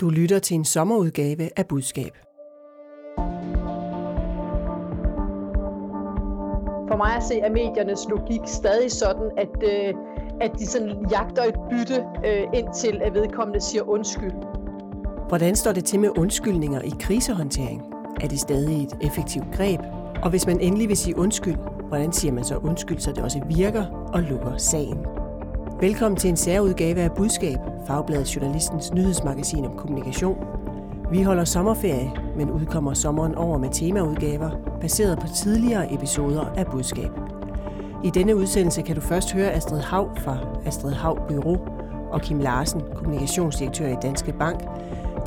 Du 0.00 0.10
lytter 0.10 0.38
til 0.38 0.54
en 0.54 0.64
sommerudgave 0.64 1.50
af 1.56 1.66
Budskab. 1.66 2.12
For 6.88 6.96
mig 6.96 7.16
at 7.16 7.22
se 7.22 7.40
er 7.40 7.50
mediernes 7.50 8.08
logik 8.10 8.40
stadig 8.46 8.92
sådan, 8.92 9.30
at, 9.36 9.62
øh, 9.62 9.94
at 10.40 10.50
de 10.58 10.66
sådan 10.66 11.06
jagter 11.10 11.42
et 11.42 11.54
bytte, 11.70 12.04
øh, 12.26 12.42
indtil 12.54 13.00
at 13.02 13.14
vedkommende 13.14 13.60
siger 13.60 13.82
undskyld. 13.82 14.32
Hvordan 15.28 15.56
står 15.56 15.72
det 15.72 15.84
til 15.84 16.00
med 16.00 16.18
undskyldninger 16.18 16.80
i 16.80 16.92
krisehåndtering? 17.00 17.82
Er 18.20 18.28
det 18.28 18.40
stadig 18.40 18.82
et 18.82 18.98
effektivt 19.00 19.46
greb? 19.52 19.80
Og 20.22 20.30
hvis 20.30 20.46
man 20.46 20.60
endelig 20.60 20.88
vil 20.88 20.96
sige 20.96 21.18
undskyld, 21.18 21.56
hvordan 21.88 22.12
siger 22.12 22.32
man 22.32 22.44
så 22.44 22.56
undskyld, 22.56 22.98
så 22.98 23.12
det 23.12 23.24
også 23.24 23.40
virker 23.48 23.86
og 24.14 24.22
lukker 24.22 24.56
sagen? 24.56 25.17
Velkommen 25.80 26.16
til 26.16 26.30
en 26.30 26.36
særudgave 26.36 27.00
af 27.00 27.12
Budskab, 27.12 27.58
Fagbladet 27.86 28.36
Journalistens 28.36 28.92
nyhedsmagasin 28.92 29.64
om 29.64 29.76
kommunikation. 29.76 30.44
Vi 31.10 31.22
holder 31.22 31.44
sommerferie, 31.44 32.12
men 32.36 32.50
udkommer 32.50 32.94
sommeren 32.94 33.34
over 33.34 33.58
med 33.58 33.68
temaudgaver, 33.72 34.50
baseret 34.80 35.18
på 35.18 35.26
tidligere 35.26 35.94
episoder 35.94 36.44
af 36.44 36.66
Budskab. 36.66 37.10
I 38.04 38.10
denne 38.10 38.36
udsendelse 38.36 38.82
kan 38.82 38.94
du 38.94 39.00
først 39.00 39.32
høre 39.32 39.52
Astrid 39.52 39.80
Hav 39.80 40.16
fra 40.16 40.38
Astrid 40.66 40.92
Hav 40.92 41.28
Bureau 41.28 41.56
og 42.10 42.20
Kim 42.20 42.38
Larsen, 42.38 42.82
kommunikationsdirektør 42.94 43.88
i 43.88 43.96
Danske 44.02 44.32
Bank. 44.32 44.60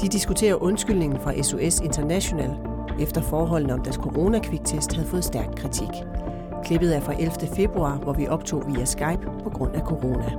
De 0.02 0.08
diskuterer 0.08 0.64
undskyldningen 0.64 1.20
fra 1.20 1.42
SOS 1.42 1.80
International, 1.80 2.52
efter 3.00 3.22
forholdene 3.22 3.74
om 3.74 3.82
deres 3.82 3.96
coronakviktest 3.96 4.94
havde 4.94 5.08
fået 5.08 5.24
stærk 5.24 5.56
kritik. 5.56 5.90
Klippet 6.64 6.96
er 6.96 7.02
fra 7.02 7.14
11. 7.14 7.32
februar, 7.56 7.98
hvor 7.98 8.14
vi 8.14 8.28
optog 8.28 8.64
via 8.68 8.86
Skype 8.86 9.26
på 9.44 9.50
grund 9.50 9.76
af 9.76 9.82
corona. 9.82 10.30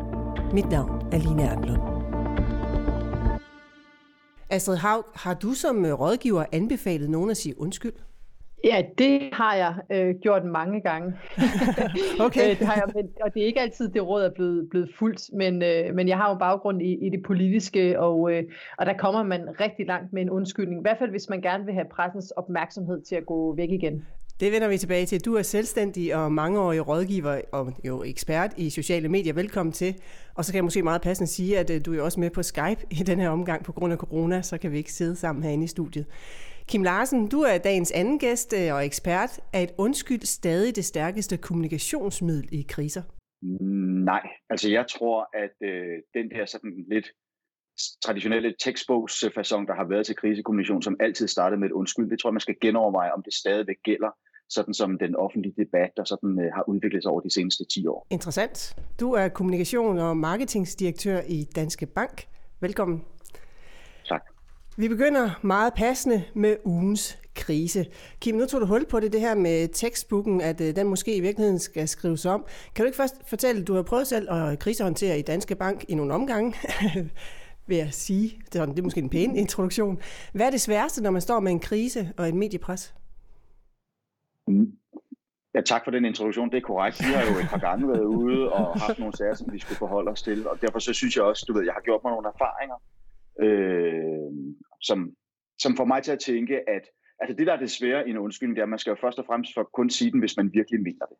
Mit 0.52 0.70
navn 0.70 1.08
er 1.12 1.18
Line 1.18 1.42
Erndlund. 1.42 1.82
Astrid 4.50 4.76
Haug, 4.76 5.04
har 5.14 5.34
du 5.34 5.52
som 5.52 5.84
øh, 5.84 5.92
rådgiver 5.92 6.44
anbefalet 6.52 7.10
nogen 7.10 7.30
at 7.30 7.36
sige 7.36 7.60
undskyld? 7.60 7.92
Ja, 8.64 8.82
det 8.98 9.30
har 9.32 9.54
jeg 9.54 9.74
øh, 9.90 10.14
gjort 10.22 10.44
mange 10.44 10.80
gange. 10.80 11.14
okay. 12.26 12.50
Øh, 12.50 12.58
det 12.58 12.66
har 12.66 12.74
jeg, 12.74 12.84
men, 12.94 13.08
og 13.22 13.34
det 13.34 13.42
er 13.42 13.46
ikke 13.46 13.60
altid, 13.60 13.88
det 13.88 14.06
råd 14.06 14.24
er 14.24 14.30
blevet, 14.34 14.70
blevet 14.70 14.90
fuldt, 14.98 15.30
men, 15.32 15.62
øh, 15.62 15.94
men 15.94 16.08
jeg 16.08 16.16
har 16.16 16.30
jo 16.30 16.38
baggrund 16.38 16.82
i, 16.82 17.06
i 17.06 17.10
det 17.10 17.22
politiske, 17.22 18.00
og, 18.00 18.32
øh, 18.32 18.44
og 18.78 18.86
der 18.86 18.96
kommer 18.96 19.22
man 19.22 19.60
rigtig 19.60 19.86
langt 19.86 20.12
med 20.12 20.22
en 20.22 20.30
undskyldning. 20.30 20.80
I 20.80 20.82
hvert 20.82 20.98
fald, 20.98 21.10
hvis 21.10 21.28
man 21.28 21.40
gerne 21.40 21.64
vil 21.64 21.74
have 21.74 21.86
pressens 21.90 22.30
opmærksomhed 22.30 23.02
til 23.02 23.16
at 23.16 23.26
gå 23.26 23.54
væk 23.56 23.70
igen. 23.70 24.06
Det 24.42 24.52
vender 24.52 24.68
vi 24.68 24.78
tilbage 24.78 25.06
til. 25.06 25.24
Du 25.24 25.34
er 25.34 25.42
selvstændig 25.42 26.14
og 26.16 26.32
mangeårig 26.32 26.88
rådgiver 26.88 27.40
og 27.52 27.72
jo 27.84 28.02
ekspert 28.02 28.50
i 28.56 28.70
sociale 28.70 29.08
medier. 29.08 29.32
Velkommen 29.32 29.72
til. 29.72 29.94
Og 30.34 30.44
så 30.44 30.52
kan 30.52 30.56
jeg 30.56 30.64
måske 30.64 30.82
meget 30.82 31.02
passende 31.02 31.30
sige, 31.30 31.58
at 31.58 31.70
øh, 31.70 31.80
du 31.86 31.94
er 31.94 32.02
også 32.02 32.20
med 32.20 32.30
på 32.30 32.42
Skype 32.42 32.86
i 32.90 32.94
den 32.94 33.18
her 33.20 33.28
omgang 33.28 33.64
på 33.64 33.72
grund 33.72 33.92
af 33.92 33.98
corona, 33.98 34.42
så 34.42 34.58
kan 34.58 34.72
vi 34.72 34.76
ikke 34.76 34.92
sidde 34.92 35.16
sammen 35.16 35.44
herinde 35.44 35.64
i 35.64 35.66
studiet. 35.66 36.06
Kim 36.68 36.82
Larsen, 36.82 37.28
du 37.28 37.40
er 37.40 37.58
dagens 37.58 37.92
anden 37.92 38.18
gæst 38.18 38.54
øh, 38.58 38.74
og 38.74 38.86
ekspert. 38.86 39.40
Er 39.52 39.60
et 39.60 39.72
undskyld 39.78 40.20
stadig 40.20 40.76
det 40.76 40.84
stærkeste 40.84 41.36
kommunikationsmiddel 41.36 42.48
i 42.52 42.66
kriser? 42.68 43.02
Nej, 44.04 44.22
altså 44.50 44.70
jeg 44.70 44.84
tror, 44.88 45.28
at 45.34 45.56
øh, 45.68 45.96
den 46.14 46.30
der 46.30 46.46
sådan 46.46 46.84
lidt 46.90 47.06
traditionelle 48.04 48.54
tekstbogsfasong, 48.64 49.68
der 49.68 49.74
har 49.74 49.84
været 49.88 50.06
til 50.06 50.16
krisekommunikation, 50.16 50.82
som 50.82 50.96
altid 51.00 51.28
startede 51.28 51.60
med 51.60 51.68
et 51.68 51.72
undskyld, 51.72 52.10
det 52.10 52.18
tror 52.18 52.30
jeg, 52.30 52.34
man 52.34 52.40
skal 52.40 52.60
genoverveje, 52.60 53.12
om 53.12 53.22
det 53.22 53.34
stadigvæk 53.34 53.76
gælder 53.84 54.10
sådan 54.52 54.74
som 54.74 54.98
den 54.98 55.16
offentlige 55.16 55.54
debat, 55.58 55.90
der 55.96 56.04
sådan 56.04 56.38
øh, 56.40 56.52
har 56.54 56.68
udviklet 56.68 57.02
sig 57.02 57.10
over 57.10 57.20
de 57.20 57.34
seneste 57.34 57.64
10 57.64 57.86
år. 57.86 58.06
Interessant. 58.10 58.76
Du 59.00 59.12
er 59.12 59.28
kommunikation- 59.28 59.98
og 59.98 60.16
marketingsdirektør 60.16 61.20
i 61.28 61.44
Danske 61.56 61.86
Bank. 61.86 62.26
Velkommen. 62.60 63.04
Tak. 64.08 64.22
Vi 64.76 64.88
begynder 64.88 65.30
meget 65.42 65.74
passende 65.74 66.22
med 66.34 66.56
ugens 66.64 67.18
krise. 67.34 67.86
Kim, 68.20 68.34
nu 68.34 68.46
tog 68.46 68.60
du 68.60 68.66
hul 68.66 68.86
på 68.86 69.00
det, 69.00 69.12
det 69.12 69.20
her 69.20 69.34
med 69.34 69.68
tekstbogen, 69.72 70.40
at 70.40 70.60
øh, 70.60 70.76
den 70.76 70.86
måske 70.86 71.16
i 71.16 71.20
virkeligheden 71.20 71.58
skal 71.58 71.88
skrives 71.88 72.26
om. 72.26 72.44
Kan 72.74 72.82
du 72.82 72.86
ikke 72.86 72.96
først 72.96 73.14
fortælle, 73.28 73.64
du 73.64 73.74
har 73.74 73.82
prøvet 73.82 74.06
selv 74.06 74.32
at 74.32 74.58
krisehåndtere 74.58 75.18
i 75.18 75.22
Danske 75.22 75.54
Bank 75.54 75.84
i 75.88 75.94
nogle 75.94 76.14
omgange? 76.14 76.54
vil 77.66 77.76
jeg 77.76 77.88
sige. 77.92 78.40
Det 78.52 78.60
er, 78.60 78.66
det 78.66 78.78
er 78.78 78.82
måske 78.82 79.00
en 79.00 79.10
pæn 79.10 79.36
introduktion. 79.36 79.98
Hvad 80.32 80.46
er 80.46 80.50
det 80.50 80.60
sværeste, 80.60 81.02
når 81.02 81.10
man 81.10 81.20
står 81.20 81.40
med 81.40 81.52
en 81.52 81.60
krise 81.60 82.12
og 82.16 82.28
et 82.28 82.34
mediepres? 82.34 82.94
Ja, 85.54 85.60
tak 85.60 85.84
for 85.84 85.90
den 85.90 86.04
introduktion. 86.04 86.50
Det 86.50 86.56
er 86.56 86.60
korrekt. 86.60 87.00
Vi 87.00 87.12
har 87.16 87.24
jo 87.30 87.38
et 87.42 87.50
par 87.50 87.58
gange 87.68 87.88
været 87.88 88.04
ude 88.04 88.52
og 88.52 88.80
haft 88.80 88.98
nogle 88.98 89.16
sager, 89.16 89.34
som 89.34 89.52
vi 89.52 89.58
skulle 89.58 89.78
forholde 89.78 90.10
os 90.10 90.22
til. 90.22 90.48
Og 90.48 90.62
derfor 90.62 90.78
så 90.78 90.92
synes 90.92 91.16
jeg 91.16 91.24
også, 91.24 91.44
du 91.48 91.52
ved, 91.52 91.64
jeg 91.64 91.72
har 91.72 91.80
gjort 91.80 92.00
mig 92.04 92.12
nogle 92.12 92.28
erfaringer, 92.34 92.78
øh, 93.44 94.30
som, 94.80 94.98
som 95.58 95.76
får 95.76 95.84
mig 95.84 96.02
til 96.02 96.12
at 96.12 96.20
tænke, 96.20 96.70
at 96.70 96.84
altså 97.20 97.36
det, 97.38 97.46
der 97.46 97.52
er 97.52 97.60
det 97.60 97.70
svære 97.70 98.06
i 98.06 98.10
en 98.10 98.18
undskyldning, 98.18 98.56
det 98.56 98.62
er, 98.62 98.66
at 98.66 98.74
man 98.74 98.78
skal 98.78 98.90
jo 98.90 98.96
først 99.00 99.18
og 99.18 99.26
fremmest 99.26 99.54
for 99.54 99.70
kun 99.74 99.90
sige 99.90 100.10
den, 100.10 100.20
hvis 100.20 100.36
man 100.36 100.50
virkelig 100.54 100.80
mener 100.82 101.06
det. 101.06 101.16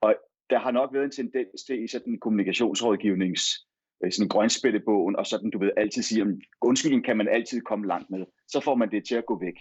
Og 0.00 0.14
der 0.50 0.58
har 0.58 0.70
nok 0.70 0.94
været 0.94 1.04
en 1.04 1.10
tendens 1.10 1.62
til 1.66 1.84
i 1.84 1.88
sådan 1.88 2.12
en 2.12 2.20
kommunikationsrådgivnings 2.20 3.42
øh, 4.04 4.12
sådan 4.12 4.28
grønspættebogen, 4.28 5.16
og 5.16 5.26
sådan, 5.26 5.50
du 5.50 5.58
ved, 5.58 5.70
altid 5.76 6.02
sige, 6.02 6.22
at 6.22 6.28
undskyldning 6.60 7.04
kan 7.04 7.16
man 7.16 7.28
altid 7.28 7.60
komme 7.60 7.86
langt 7.86 8.10
med. 8.10 8.24
Så 8.48 8.60
får 8.60 8.74
man 8.74 8.90
det 8.90 9.06
til 9.08 9.14
at 9.14 9.26
gå 9.26 9.38
væk. 9.40 9.58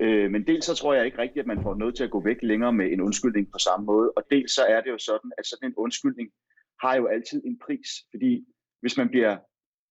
Øh, 0.00 0.30
men 0.30 0.46
dels 0.46 0.64
så 0.66 0.74
tror 0.74 0.94
jeg 0.94 1.04
ikke 1.06 1.18
rigtigt, 1.18 1.40
at 1.40 1.46
man 1.46 1.62
får 1.62 1.74
noget 1.74 1.94
til 1.94 2.04
at 2.04 2.10
gå 2.10 2.20
væk 2.20 2.36
længere 2.42 2.72
med 2.72 2.92
en 2.92 3.00
undskyldning 3.00 3.52
på 3.52 3.58
samme 3.58 3.86
måde, 3.86 4.12
og 4.16 4.22
dels 4.30 4.52
så 4.52 4.62
er 4.62 4.80
det 4.80 4.90
jo 4.90 4.98
sådan, 4.98 5.32
at 5.38 5.46
sådan 5.46 5.68
en 5.68 5.74
undskyldning 5.76 6.30
har 6.82 6.94
jo 6.96 7.06
altid 7.06 7.42
en 7.44 7.58
pris, 7.66 7.88
fordi 8.10 8.44
hvis 8.80 8.96
man 8.96 9.08
bliver, 9.08 9.36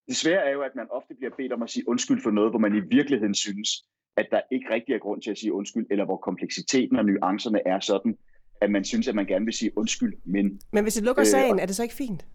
det 0.07 0.15
svære 0.15 0.45
er 0.45 0.51
jo, 0.51 0.61
at 0.61 0.75
man 0.75 0.87
ofte 0.91 1.13
bliver 1.15 1.31
bedt 1.37 1.53
om 1.53 1.63
at 1.63 1.69
sige 1.69 1.89
undskyld 1.89 2.21
for 2.21 2.31
noget, 2.31 2.51
hvor 2.51 2.59
man 2.59 2.75
i 2.75 2.79
virkeligheden 2.79 3.35
synes, 3.35 3.69
at 4.17 4.27
der 4.31 4.41
ikke 4.51 4.73
rigtig 4.73 4.93
er 4.95 4.99
grund 4.99 5.21
til 5.21 5.31
at 5.31 5.37
sige 5.37 5.53
undskyld, 5.53 5.85
eller 5.91 6.05
hvor 6.05 6.17
kompleksiteten 6.17 6.95
og 6.97 7.05
nuancerne 7.05 7.67
er 7.67 7.79
sådan, 7.79 8.17
at 8.61 8.71
man 8.71 8.83
synes, 8.83 9.07
at 9.07 9.15
man 9.15 9.25
gerne 9.25 9.45
vil 9.45 9.53
sige 9.53 9.77
undskyld, 9.77 10.13
men... 10.23 10.61
Men 10.71 10.83
hvis 10.83 10.93
det 10.93 11.03
lukker 11.03 11.23
sagen, 11.23 11.55
øh, 11.55 11.61
er 11.61 11.65
det 11.65 11.75
så 11.75 11.83
ikke 11.83 11.95
fint? 11.95 12.25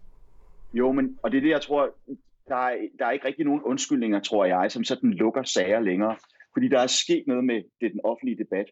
Jo, 0.73 0.91
men, 0.91 1.19
og 1.23 1.31
det 1.31 1.37
er 1.37 1.41
det, 1.41 1.49
jeg 1.49 1.61
tror, 1.61 1.95
der 2.47 2.55
er, 2.55 2.77
der 2.99 3.05
er 3.05 3.11
ikke 3.11 3.27
rigtig 3.27 3.45
nogen 3.45 3.61
undskyldninger, 3.61 4.19
tror 4.19 4.45
jeg, 4.45 4.71
som 4.71 4.83
sådan 4.83 5.11
lukker 5.11 5.43
sager 5.43 5.79
længere. 5.79 6.15
Fordi 6.55 6.67
der 6.67 6.79
er 6.79 6.87
sket 6.87 7.23
noget 7.27 7.43
med 7.43 7.63
det, 7.81 7.91
den 7.91 8.01
offentlige 8.03 8.37
debat. 8.43 8.65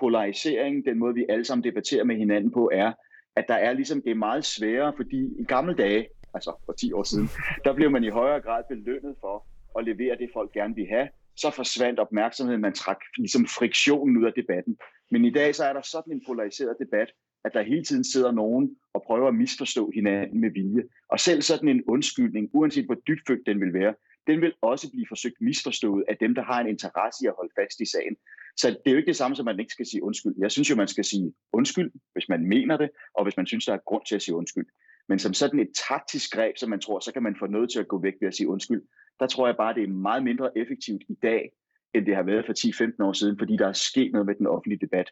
Polarisering, 0.00 0.84
den 0.84 0.98
måde 0.98 1.14
vi 1.14 1.26
alle 1.28 1.44
sammen 1.44 1.64
debatterer 1.64 2.04
med 2.04 2.16
hinanden 2.16 2.52
på, 2.52 2.70
er, 2.72 2.92
at 3.36 3.44
der 3.48 3.54
er 3.54 3.72
ligesom, 3.72 4.02
det 4.02 4.10
er 4.10 4.24
meget 4.28 4.44
sværere, 4.44 4.92
fordi 4.96 5.20
i 5.40 5.44
gamle 5.44 5.74
dage, 5.74 6.08
altså 6.34 6.52
for 6.64 6.72
10 6.72 6.92
år 6.92 7.02
siden, 7.02 7.28
der 7.64 7.72
blev 7.74 7.90
man 7.90 8.04
i 8.04 8.08
højere 8.08 8.40
grad 8.40 8.62
belønnet 8.68 9.16
for 9.20 9.46
at 9.78 9.84
levere 9.84 10.16
det, 10.18 10.30
folk 10.32 10.52
gerne 10.52 10.74
vil 10.74 10.86
have. 10.86 11.08
Så 11.36 11.50
forsvandt 11.50 12.00
opmærksomheden, 12.00 12.60
man 12.60 12.74
trak 12.74 12.98
ligesom 13.16 13.46
friktionen 13.46 14.16
ud 14.16 14.24
af 14.24 14.32
debatten. 14.36 14.76
Men 15.10 15.24
i 15.24 15.30
dag 15.30 15.54
så 15.54 15.64
er 15.64 15.72
der 15.72 15.82
sådan 15.82 16.12
en 16.12 16.22
polariseret 16.26 16.76
debat, 16.80 17.08
at 17.44 17.54
der 17.54 17.62
hele 17.62 17.84
tiden 17.84 18.04
sidder 18.04 18.32
nogen 18.32 18.76
og 18.94 19.02
prøver 19.06 19.28
at 19.28 19.34
misforstå 19.34 19.90
hinanden 19.94 20.40
med 20.40 20.50
vilje. 20.50 20.82
Og 21.08 21.20
selv 21.20 21.42
sådan 21.42 21.68
en 21.68 21.82
undskyldning, 21.86 22.50
uanset 22.52 22.84
hvor 22.84 22.94
dybfølt 22.94 23.46
den 23.46 23.60
vil 23.60 23.72
være, 23.72 23.94
den 24.26 24.40
vil 24.40 24.52
også 24.62 24.90
blive 24.90 25.06
forsøgt 25.08 25.40
misforstået 25.40 26.04
af 26.08 26.16
dem, 26.16 26.34
der 26.34 26.42
har 26.42 26.60
en 26.60 26.68
interesse 26.68 27.24
i 27.24 27.26
at 27.26 27.34
holde 27.36 27.52
fast 27.60 27.80
i 27.80 27.84
sagen. 27.84 28.16
Så 28.56 28.68
det 28.70 28.86
er 28.86 28.90
jo 28.90 28.96
ikke 28.96 29.06
det 29.06 29.16
samme, 29.16 29.36
som 29.36 29.44
man 29.44 29.60
ikke 29.60 29.72
skal 29.72 29.86
sige 29.86 30.02
undskyld. 30.02 30.34
Jeg 30.38 30.50
synes 30.50 30.70
jo, 30.70 30.76
man 30.76 30.88
skal 30.88 31.04
sige 31.04 31.32
undskyld, 31.52 31.90
hvis 32.12 32.28
man 32.28 32.46
mener 32.46 32.76
det, 32.76 32.90
og 33.14 33.24
hvis 33.24 33.36
man 33.36 33.46
synes, 33.46 33.64
der 33.64 33.72
er 33.74 33.86
grund 33.86 34.02
til 34.08 34.14
at 34.14 34.22
sige 34.22 34.34
undskyld. 34.34 34.66
Men 35.08 35.18
som 35.18 35.34
sådan 35.34 35.60
et 35.60 35.70
taktisk 35.88 36.32
greb, 36.32 36.56
som 36.56 36.70
man 36.70 36.80
tror, 36.80 37.00
så 37.00 37.12
kan 37.12 37.22
man 37.22 37.36
få 37.38 37.46
noget 37.46 37.70
til 37.70 37.80
at 37.80 37.88
gå 37.88 38.00
væk 38.00 38.14
ved 38.20 38.28
at 38.28 38.34
sige 38.34 38.48
undskyld, 38.48 38.82
der 39.20 39.26
tror 39.26 39.46
jeg 39.46 39.56
bare, 39.56 39.74
det 39.74 39.82
er 39.82 39.88
meget 39.88 40.24
mindre 40.24 40.58
effektivt 40.58 41.02
i 41.08 41.14
dag, 41.22 41.52
end 41.94 42.06
det 42.06 42.16
har 42.16 42.22
været 42.22 42.46
for 42.46 42.52
10-15 43.02 43.04
år 43.04 43.12
siden, 43.12 43.38
fordi 43.38 43.56
der 43.56 43.68
er 43.68 43.72
sket 43.72 44.12
noget 44.12 44.26
med 44.26 44.34
den 44.34 44.46
offentlige 44.46 44.80
debat 44.86 45.10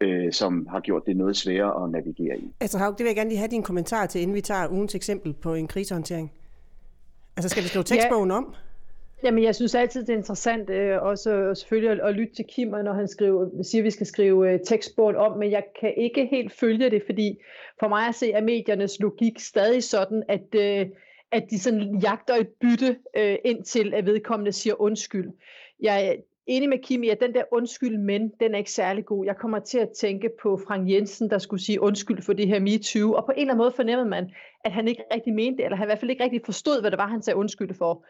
øh, 0.00 0.32
som 0.32 0.66
har 0.66 0.80
gjort 0.80 1.06
det 1.06 1.16
noget 1.16 1.36
sværere 1.36 1.84
at 1.84 1.90
navigere 1.90 2.38
i. 2.38 2.52
Altså 2.60 2.78
Haug, 2.78 2.98
det 2.98 3.04
vil 3.04 3.08
jeg 3.08 3.16
gerne 3.16 3.30
lige 3.30 3.38
have 3.38 3.50
din 3.50 3.62
kommentar 3.62 4.06
til, 4.06 4.20
inden 4.20 4.34
vi 4.34 4.40
tager 4.40 4.68
ugens 4.68 4.94
eksempel 4.94 5.32
på 5.32 5.54
en 5.54 5.66
krisehåndtering. 5.66 6.32
Altså 7.36 7.48
skal 7.48 7.62
vi 7.62 7.68
skrive 7.68 7.84
tekstbogen 7.84 8.30
ja. 8.30 8.36
om? 8.36 8.54
Jamen, 9.22 9.44
jeg 9.44 9.54
synes 9.54 9.74
altid, 9.74 10.00
det 10.00 10.12
er 10.12 10.16
interessant 10.16 10.70
øh, 10.70 11.02
også 11.02 11.54
selvfølgelig 11.54 11.90
at, 11.90 12.08
at 12.08 12.14
lytte 12.14 12.34
til 12.34 12.44
Kim, 12.48 12.68
når 12.68 12.92
han 12.92 13.08
skriver, 13.08 13.62
siger, 13.62 13.82
at 13.82 13.84
vi 13.84 13.90
skal 13.90 14.06
skrive 14.06 14.52
øh, 14.52 14.60
tekstbogen 14.64 15.16
om, 15.16 15.38
men 15.38 15.50
jeg 15.50 15.64
kan 15.80 15.94
ikke 15.96 16.26
helt 16.26 16.52
følge 16.52 16.90
det, 16.90 17.02
fordi 17.06 17.38
for 17.80 17.88
mig 17.88 18.08
at 18.08 18.14
se 18.14 18.32
er 18.32 18.42
mediernes 18.42 19.00
logik 19.00 19.38
stadig 19.38 19.84
sådan, 19.84 20.22
at, 20.28 20.54
øh, 20.54 20.86
at 21.32 21.44
de 21.50 21.58
sådan 21.58 21.98
jagter 22.02 22.34
et 22.34 22.48
bytte 22.48 22.96
øh, 23.16 23.36
indtil 23.44 23.94
at 23.94 24.06
vedkommende 24.06 24.52
siger 24.52 24.80
undskyld. 24.80 25.30
Jeg, 25.80 26.16
enig 26.48 26.68
med 26.68 26.78
Kim 26.78 27.02
i, 27.02 27.08
at 27.08 27.20
den 27.20 27.34
der 27.34 27.42
undskyld, 27.52 27.98
men 27.98 28.32
den 28.40 28.54
er 28.54 28.58
ikke 28.58 28.72
særlig 28.72 29.04
god. 29.04 29.26
Jeg 29.26 29.36
kommer 29.36 29.58
til 29.58 29.78
at 29.78 29.90
tænke 29.90 30.30
på 30.42 30.60
Frank 30.66 30.90
Jensen, 30.90 31.30
der 31.30 31.38
skulle 31.38 31.64
sige 31.64 31.80
undskyld 31.80 32.22
for 32.22 32.32
det 32.32 32.48
her 32.48 32.60
MeToo, 32.60 33.12
og 33.12 33.24
på 33.24 33.32
en 33.32 33.40
eller 33.40 33.52
anden 33.52 33.64
måde 33.64 33.72
fornemmede 33.72 34.08
man, 34.08 34.30
at 34.64 34.72
han 34.72 34.88
ikke 34.88 35.02
rigtig 35.14 35.34
mente 35.34 35.56
det, 35.56 35.64
eller 35.64 35.76
han 35.76 35.86
i 35.86 35.88
hvert 35.88 35.98
fald 35.98 36.10
ikke 36.10 36.24
rigtig 36.24 36.40
forstod, 36.44 36.80
hvad 36.80 36.90
det 36.90 36.98
var, 36.98 37.06
han 37.06 37.22
sagde 37.22 37.36
undskyld 37.36 37.74
for. 37.74 38.04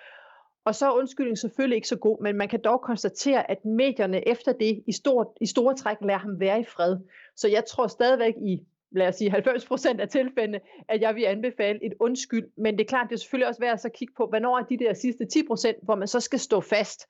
Og 0.64 0.74
så 0.74 0.86
er 0.86 0.98
undskyldningen 0.98 1.36
selvfølgelig 1.36 1.76
ikke 1.76 1.88
så 1.88 1.96
god, 1.96 2.22
men 2.22 2.36
man 2.36 2.48
kan 2.48 2.60
dog 2.64 2.80
konstatere, 2.80 3.50
at 3.50 3.64
medierne 3.64 4.28
efter 4.28 4.52
det 4.52 4.82
i, 4.86 4.92
stort, 4.92 5.26
i 5.40 5.46
store 5.46 5.76
træk 5.76 5.96
lader 6.02 6.18
ham 6.18 6.40
være 6.40 6.60
i 6.60 6.64
fred. 6.64 6.96
Så 7.36 7.48
jeg 7.48 7.64
tror 7.64 7.86
stadigvæk 7.86 8.34
i 8.36 8.58
lad 8.92 9.08
os 9.08 9.14
sige 9.14 9.36
90% 9.36 10.00
af 10.00 10.08
tilfældene, 10.08 10.60
at 10.88 11.00
jeg 11.00 11.14
vil 11.14 11.24
anbefale 11.24 11.84
et 11.86 11.92
undskyld. 12.00 12.46
Men 12.56 12.78
det 12.78 12.84
er 12.84 12.88
klart, 12.88 13.06
det 13.08 13.14
er 13.14 13.18
selvfølgelig 13.18 13.48
også 13.48 13.60
værd 13.60 13.72
at 13.72 13.80
så 13.80 13.88
kigge 13.88 14.14
på, 14.16 14.26
hvornår 14.26 14.58
er 14.58 14.62
de 14.62 14.78
der 14.78 14.92
sidste 14.92 15.24
10%, 15.36 15.84
hvor 15.84 15.94
man 15.94 16.08
så 16.08 16.20
skal 16.20 16.38
stå 16.38 16.60
fast. 16.60 17.08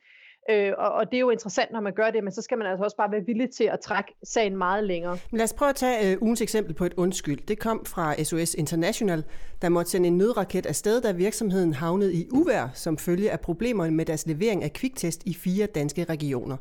Øh, 0.50 0.72
og, 0.78 0.92
og 0.92 1.10
det 1.10 1.16
er 1.16 1.20
jo 1.20 1.30
interessant, 1.30 1.72
når 1.72 1.80
man 1.80 1.92
gør 1.92 2.10
det, 2.10 2.24
men 2.24 2.32
så 2.32 2.42
skal 2.42 2.58
man 2.58 2.66
altså 2.66 2.84
også 2.84 2.96
bare 2.96 3.12
være 3.12 3.24
villig 3.26 3.50
til 3.50 3.64
at 3.64 3.80
trække 3.80 4.14
sagen 4.24 4.56
meget 4.56 4.84
længere. 4.84 5.18
Lad 5.32 5.44
os 5.44 5.52
prøve 5.52 5.68
at 5.68 5.76
tage 5.76 6.12
øh, 6.12 6.22
ugens 6.22 6.40
eksempel 6.40 6.74
på 6.74 6.84
et 6.84 6.94
undskyld. 6.96 7.46
Det 7.48 7.58
kom 7.58 7.84
fra 7.84 8.24
SOS 8.24 8.54
International, 8.54 9.24
der 9.62 9.68
måtte 9.68 9.90
sende 9.90 10.06
en 10.06 10.18
nødraket 10.18 10.66
afsted, 10.66 11.00
da 11.00 11.12
virksomheden 11.12 11.72
havnede 11.72 12.14
i 12.14 12.28
uvær 12.32 12.68
som 12.74 12.98
følge 12.98 13.30
af 13.30 13.40
problemer 13.40 13.90
med 13.90 14.04
deres 14.04 14.26
levering 14.26 14.64
af 14.64 14.72
kviktest 14.72 15.22
i 15.26 15.34
fire 15.34 15.66
danske 15.66 16.04
regioner. 16.04 16.56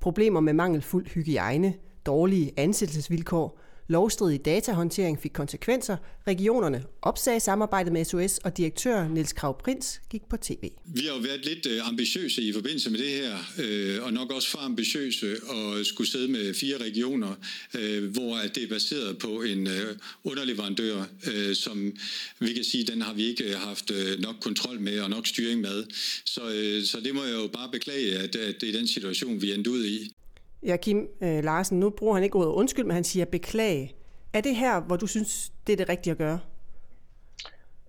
Problemer 0.00 0.40
med 0.40 0.52
mangelfuld 0.52 1.06
hygiejne, 1.06 1.74
dårlige 2.06 2.52
ansættelsesvilkår, 2.56 3.58
Lovstridig 3.90 4.44
datahåndtering 4.44 5.22
fik 5.22 5.30
konsekvenser. 5.32 5.96
Regionerne 6.26 6.84
opsagde 7.02 7.40
samarbejdet 7.40 7.92
med 7.92 8.04
SOS, 8.04 8.38
og 8.38 8.56
direktør 8.56 9.08
Niels 9.08 9.32
Krav 9.32 9.62
Prins 9.62 10.00
gik 10.10 10.22
på 10.30 10.36
tv. 10.36 10.70
Vi 10.94 11.00
har 11.00 11.14
jo 11.14 11.20
været 11.20 11.44
lidt 11.44 11.66
øh, 11.66 11.88
ambitiøse 11.88 12.42
i 12.42 12.52
forbindelse 12.52 12.90
med 12.90 12.98
det 12.98 13.08
her, 13.08 13.36
øh, 13.58 14.04
og 14.04 14.12
nok 14.12 14.32
også 14.32 14.50
for 14.50 14.58
ambitiøse 14.58 15.36
og 15.48 15.86
skulle 15.86 16.10
sidde 16.10 16.28
med 16.28 16.54
fire 16.54 16.76
regioner, 16.76 17.34
øh, 17.74 18.12
hvor 18.12 18.38
det 18.54 18.62
er 18.62 18.68
baseret 18.68 19.18
på 19.18 19.42
en 19.42 19.68
underleverandør, 20.24 21.04
som 21.54 21.92
vi 22.38 22.52
kan 22.52 22.64
sige, 22.64 22.84
den 22.84 23.02
har 23.02 23.14
vi 23.14 23.22
ikke 23.22 23.56
haft 23.56 23.92
nok 24.18 24.36
kontrol 24.40 24.80
med 24.80 25.00
og 25.00 25.10
nok 25.10 25.26
styring 25.26 25.60
med. 25.60 25.84
Så, 26.24 26.40
så 26.84 27.00
det 27.04 27.14
må 27.14 27.24
jeg 27.24 27.34
jo 27.34 27.46
bare 27.46 27.68
beklage, 27.72 28.18
at, 28.18 28.36
at 28.36 28.60
det 28.60 28.68
er 28.68 28.72
den 28.72 28.88
situation, 28.88 29.42
vi 29.42 29.54
endte 29.54 29.70
ud 29.70 29.84
i. 29.84 30.12
Ja, 30.62 30.76
Kim 30.76 31.08
øh, 31.22 31.44
Larsen, 31.44 31.80
nu 31.80 31.90
bruger 31.90 32.14
han 32.14 32.24
ikke 32.24 32.38
ordet 32.38 32.50
undskyld, 32.50 32.84
men 32.84 32.94
han 32.94 33.04
siger 33.04 33.24
beklage. 33.24 33.94
Er 34.34 34.40
det 34.40 34.56
her, 34.56 34.80
hvor 34.80 34.96
du 34.96 35.06
synes, 35.06 35.52
det 35.66 35.72
er 35.72 35.76
det 35.76 35.88
rigtige 35.88 36.12
at 36.12 36.18
gøre? 36.18 36.40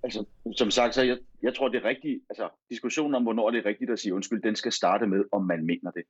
Altså, 0.04 0.26
som 0.56 0.72
sagt, 0.72 0.96
så 0.96 1.02
jeg, 1.02 1.18
jeg 1.42 1.56
tror, 1.56 1.68
det 1.68 1.84
er 1.84 1.90
rigtigt. 1.90 2.24
Altså, 2.30 2.50
diskussionen 2.70 3.16
om, 3.16 3.24
hvornår 3.24 3.52
det 3.52 3.58
er 3.58 3.66
rigtigt 3.66 3.92
at 3.92 4.00
sige 4.00 4.14
undskyld, 4.14 4.42
den 4.42 4.56
skal 4.56 4.72
starte 4.72 5.08
med, 5.08 5.24
om 5.32 5.44
man 5.46 5.66
mener 5.66 5.92
det. 5.92 6.04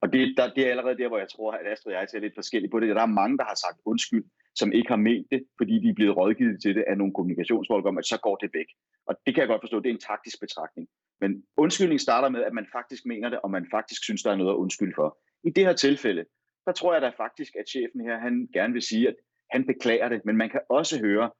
Og 0.00 0.12
det, 0.12 0.34
der, 0.36 0.52
det 0.54 0.66
er 0.66 0.70
allerede 0.70 0.98
der, 0.98 1.08
hvor 1.08 1.18
jeg 1.18 1.28
tror, 1.28 1.52
at 1.52 1.72
Astrid 1.72 1.92
og 1.92 2.00
jeg 2.00 2.08
ser 2.10 2.20
lidt 2.20 2.34
forskelligt 2.34 2.70
på 2.70 2.80
det. 2.80 2.96
Der 2.96 3.02
er 3.02 3.06
mange, 3.22 3.38
der 3.38 3.44
har 3.44 3.54
sagt 3.54 3.78
undskyld, 3.84 4.24
som 4.54 4.72
ikke 4.72 4.88
har 4.88 4.96
ment 4.96 5.26
det, 5.32 5.40
fordi 5.58 5.74
de 5.82 5.88
er 5.88 5.94
blevet 5.94 6.16
rådgivet 6.16 6.62
til 6.62 6.74
det 6.74 6.84
af 6.86 6.98
nogle 6.98 7.12
kommunikationsfolk 7.12 7.86
om, 7.86 7.98
at 7.98 8.06
så 8.06 8.18
går 8.22 8.36
det 8.36 8.50
væk. 8.54 8.66
Og 9.06 9.14
det 9.26 9.34
kan 9.34 9.40
jeg 9.40 9.48
godt 9.48 9.62
forstå, 9.62 9.80
det 9.80 9.90
er 9.90 9.94
en 9.94 10.08
taktisk 10.12 10.40
betragtning. 10.40 10.88
Men 11.20 11.44
undskyldning 11.56 12.00
starter 12.00 12.28
med, 12.28 12.42
at 12.42 12.52
man 12.52 12.66
faktisk 12.72 13.06
mener 13.06 13.28
det, 13.28 13.38
og 13.44 13.50
man 13.50 13.66
faktisk 13.70 14.04
synes, 14.04 14.22
der 14.22 14.30
er 14.32 14.36
noget 14.36 14.52
at 14.52 14.56
undskylde 14.56 14.92
for. 14.94 15.18
I 15.46 15.50
det 15.50 15.66
her 15.66 15.72
tilfælde, 15.72 16.24
der 16.66 16.72
tror 16.72 16.92
jeg 16.92 17.02
da 17.02 17.08
faktisk, 17.16 17.52
at 17.56 17.68
chefen 17.68 18.00
her, 18.00 18.18
han 18.18 18.48
gerne 18.52 18.72
vil 18.72 18.82
sige, 18.82 19.08
at 19.08 19.14
han 19.50 19.66
beklager 19.66 20.08
det, 20.08 20.20
men 20.24 20.36
man 20.36 20.50
kan 20.50 20.60
også 20.68 20.98
høre, 21.00 21.30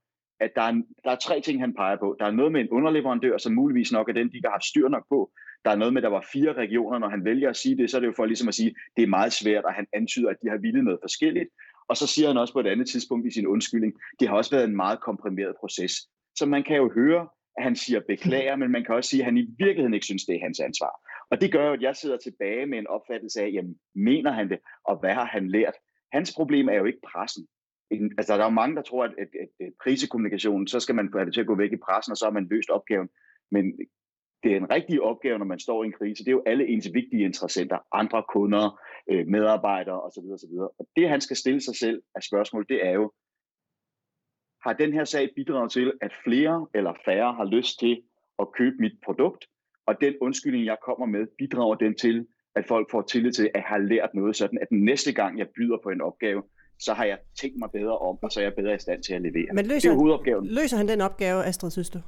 at 0.41 0.51
der 0.57 0.63
er, 0.63 0.73
der 1.05 1.11
er 1.11 1.17
tre 1.17 1.41
ting, 1.41 1.61
han 1.61 1.75
peger 1.75 1.97
på. 1.97 2.17
Der 2.19 2.27
er 2.27 2.31
noget 2.31 2.53
med 2.53 2.61
en 2.61 2.69
underleverandør, 2.69 3.39
som 3.39 3.53
muligvis 3.53 3.93
nok 3.93 4.09
er 4.09 4.13
den, 4.13 4.31
de 4.31 4.37
ikke 4.37 4.49
har 4.49 4.53
haft 4.53 4.65
styr 4.65 4.89
nok 4.89 5.05
på. 5.09 5.33
Der 5.65 5.71
er 5.71 5.77
noget 5.77 5.93
med, 5.93 6.03
at 6.03 6.05
der 6.05 6.11
var 6.11 6.29
fire 6.33 6.53
regioner. 6.53 6.99
Når 6.99 7.09
han 7.09 7.25
vælger 7.25 7.51
at 7.51 7.57
sige 7.57 7.77
det, 7.77 7.91
så 7.91 7.97
er 7.97 8.01
det 8.01 8.07
jo 8.07 8.13
for 8.17 8.25
ligesom 8.27 8.49
at 8.49 8.55
sige, 8.55 8.69
at 8.69 8.75
det 8.97 9.03
er 9.03 9.07
meget 9.07 9.33
svært, 9.33 9.65
og 9.65 9.73
han 9.73 9.87
antyder, 9.93 10.31
at 10.31 10.37
de 10.43 10.49
har 10.49 10.57
ville 10.57 10.83
noget 10.83 10.99
forskelligt. 11.03 11.49
Og 11.89 11.97
så 11.97 12.07
siger 12.07 12.29
han 12.29 12.37
også 12.37 12.53
på 12.53 12.61
et 12.61 12.67
andet 12.67 12.89
tidspunkt 12.89 13.27
i 13.27 13.31
sin 13.31 13.47
undskyldning, 13.47 13.93
det 14.21 14.29
har 14.29 14.37
også 14.37 14.51
været 14.51 14.65
en 14.65 14.77
meget 14.77 15.01
komprimeret 15.01 15.55
proces. 15.61 15.93
Så 16.37 16.47
man 16.47 16.63
kan 16.63 16.77
jo 16.77 16.91
høre, 16.95 17.29
at 17.57 17.65
han 17.65 17.77
siger 17.77 18.01
beklager, 18.09 18.57
men 18.57 18.71
man 18.71 18.85
kan 18.85 18.95
også 18.95 19.11
sige, 19.11 19.21
at 19.21 19.25
han 19.25 19.37
i 19.37 19.47
virkeligheden 19.59 19.95
ikke 19.95 20.07
synes, 20.07 20.25
det 20.25 20.35
er 20.35 20.41
hans 20.43 20.61
ansvar. 20.61 20.93
Og 21.31 21.41
det 21.41 21.53
gør 21.53 21.67
jo, 21.67 21.73
at 21.73 21.83
jeg 21.83 21.97
sidder 21.97 22.17
tilbage 22.17 22.67
med 22.67 22.79
en 22.79 22.87
opfattelse 22.87 23.43
af, 23.43 23.51
jamen, 23.53 23.79
mener 23.95 24.33
han 24.33 24.51
det, 24.51 24.59
og 24.85 24.99
hvad 25.01 25.15
har 25.15 25.25
han 25.25 25.49
lært? 25.49 25.75
Hans 26.13 26.35
problem 26.35 26.69
er 26.69 26.75
jo 26.75 26.85
ikke 26.85 27.01
pressen. 27.13 27.49
Altså, 27.91 28.35
der 28.35 28.41
er 28.41 28.45
jo 28.45 28.51
mange, 28.51 28.77
der 28.77 28.83
tror, 28.83 29.05
at, 29.05 29.15
at, 29.19 29.29
at, 29.41 29.67
at 29.67 29.73
krisekommunikationen, 29.79 30.67
så 30.69 30.81
skal 30.81 30.95
man 30.95 31.09
få 31.13 31.19
det 31.19 31.35
til 31.35 31.41
at 31.41 31.47
gå 31.47 31.55
væk 31.55 31.73
i 31.73 31.77
pressen, 31.77 32.11
og 32.11 32.17
så 32.17 32.25
har 32.25 32.33
man 32.33 32.49
løst 32.51 32.71
opgaven. 32.71 33.09
Men 33.51 33.79
det 34.43 34.53
er 34.53 34.57
en 34.57 34.71
rigtig 34.71 35.03
opgave, 35.03 35.39
når 35.39 35.47
man 35.47 35.59
står 35.59 35.85
i 35.85 35.87
en 35.87 35.93
krise. 35.93 36.25
Det 36.25 36.31
er 36.31 36.39
jo 36.39 36.43
alle 36.47 36.67
ens 36.67 36.89
vigtige 36.95 37.25
interessenter, 37.25 37.79
andre 37.93 38.23
kunder, 38.33 38.81
øh, 39.11 39.27
medarbejdere 39.27 40.01
osv. 40.03 40.25
osv. 40.33 40.55
Og 40.79 40.89
det, 40.97 41.09
han 41.09 41.21
skal 41.21 41.37
stille 41.37 41.61
sig 41.61 41.77
selv 41.77 42.03
af 42.15 42.23
spørgsmål, 42.23 42.67
det 42.69 42.87
er 42.87 42.93
jo, 42.93 43.13
har 44.63 44.73
den 44.73 44.93
her 44.93 45.05
sag 45.05 45.31
bidraget 45.37 45.73
til, 45.73 45.93
at 46.01 46.13
flere 46.25 46.67
eller 46.75 46.95
færre 47.05 47.35
har 47.35 47.45
lyst 47.45 47.79
til 47.79 48.03
at 48.39 48.53
købe 48.53 48.77
mit 48.79 48.99
produkt? 49.05 49.47
Og 49.87 50.01
den 50.01 50.15
undskyldning, 50.21 50.65
jeg 50.67 50.77
kommer 50.85 51.07
med, 51.07 51.27
bidrager 51.39 51.75
den 51.75 51.95
til, 51.95 52.27
at 52.55 52.65
folk 52.69 52.91
får 52.91 53.03
tillid 53.03 53.33
til, 53.33 53.45
at 53.45 53.51
jeg 53.55 53.65
har 53.67 53.79
lært 53.79 54.15
noget 54.15 54.37
sådan, 54.37 54.59
at 54.63 54.69
den 54.69 54.85
næste 54.85 55.13
gang, 55.13 55.39
jeg 55.39 55.47
byder 55.57 55.77
på 55.83 55.91
en 55.91 56.01
opgave, 56.01 56.43
så 56.79 56.95
har 56.95 57.05
jeg 57.05 57.19
tænkt 57.41 57.59
mig 57.59 57.71
bedre 57.71 57.99
om, 57.99 58.19
og 58.23 58.33
så 58.33 58.41
er 58.41 58.45
jeg 58.45 58.55
bedre 58.55 58.75
i 58.75 58.79
stand 58.79 59.03
til 59.03 59.15
at 59.15 59.23
levere. 59.23 59.47
Men 59.55 59.67
løser, 59.67 59.89
det 59.89 59.95
er 59.95 59.99
hovedopgaven. 59.99 60.47
løser 60.47 60.77
han 60.77 60.89
den 60.89 61.01
opgave, 61.01 61.45
Astrid, 61.45 61.71
synes 61.71 61.91
du? 61.91 61.99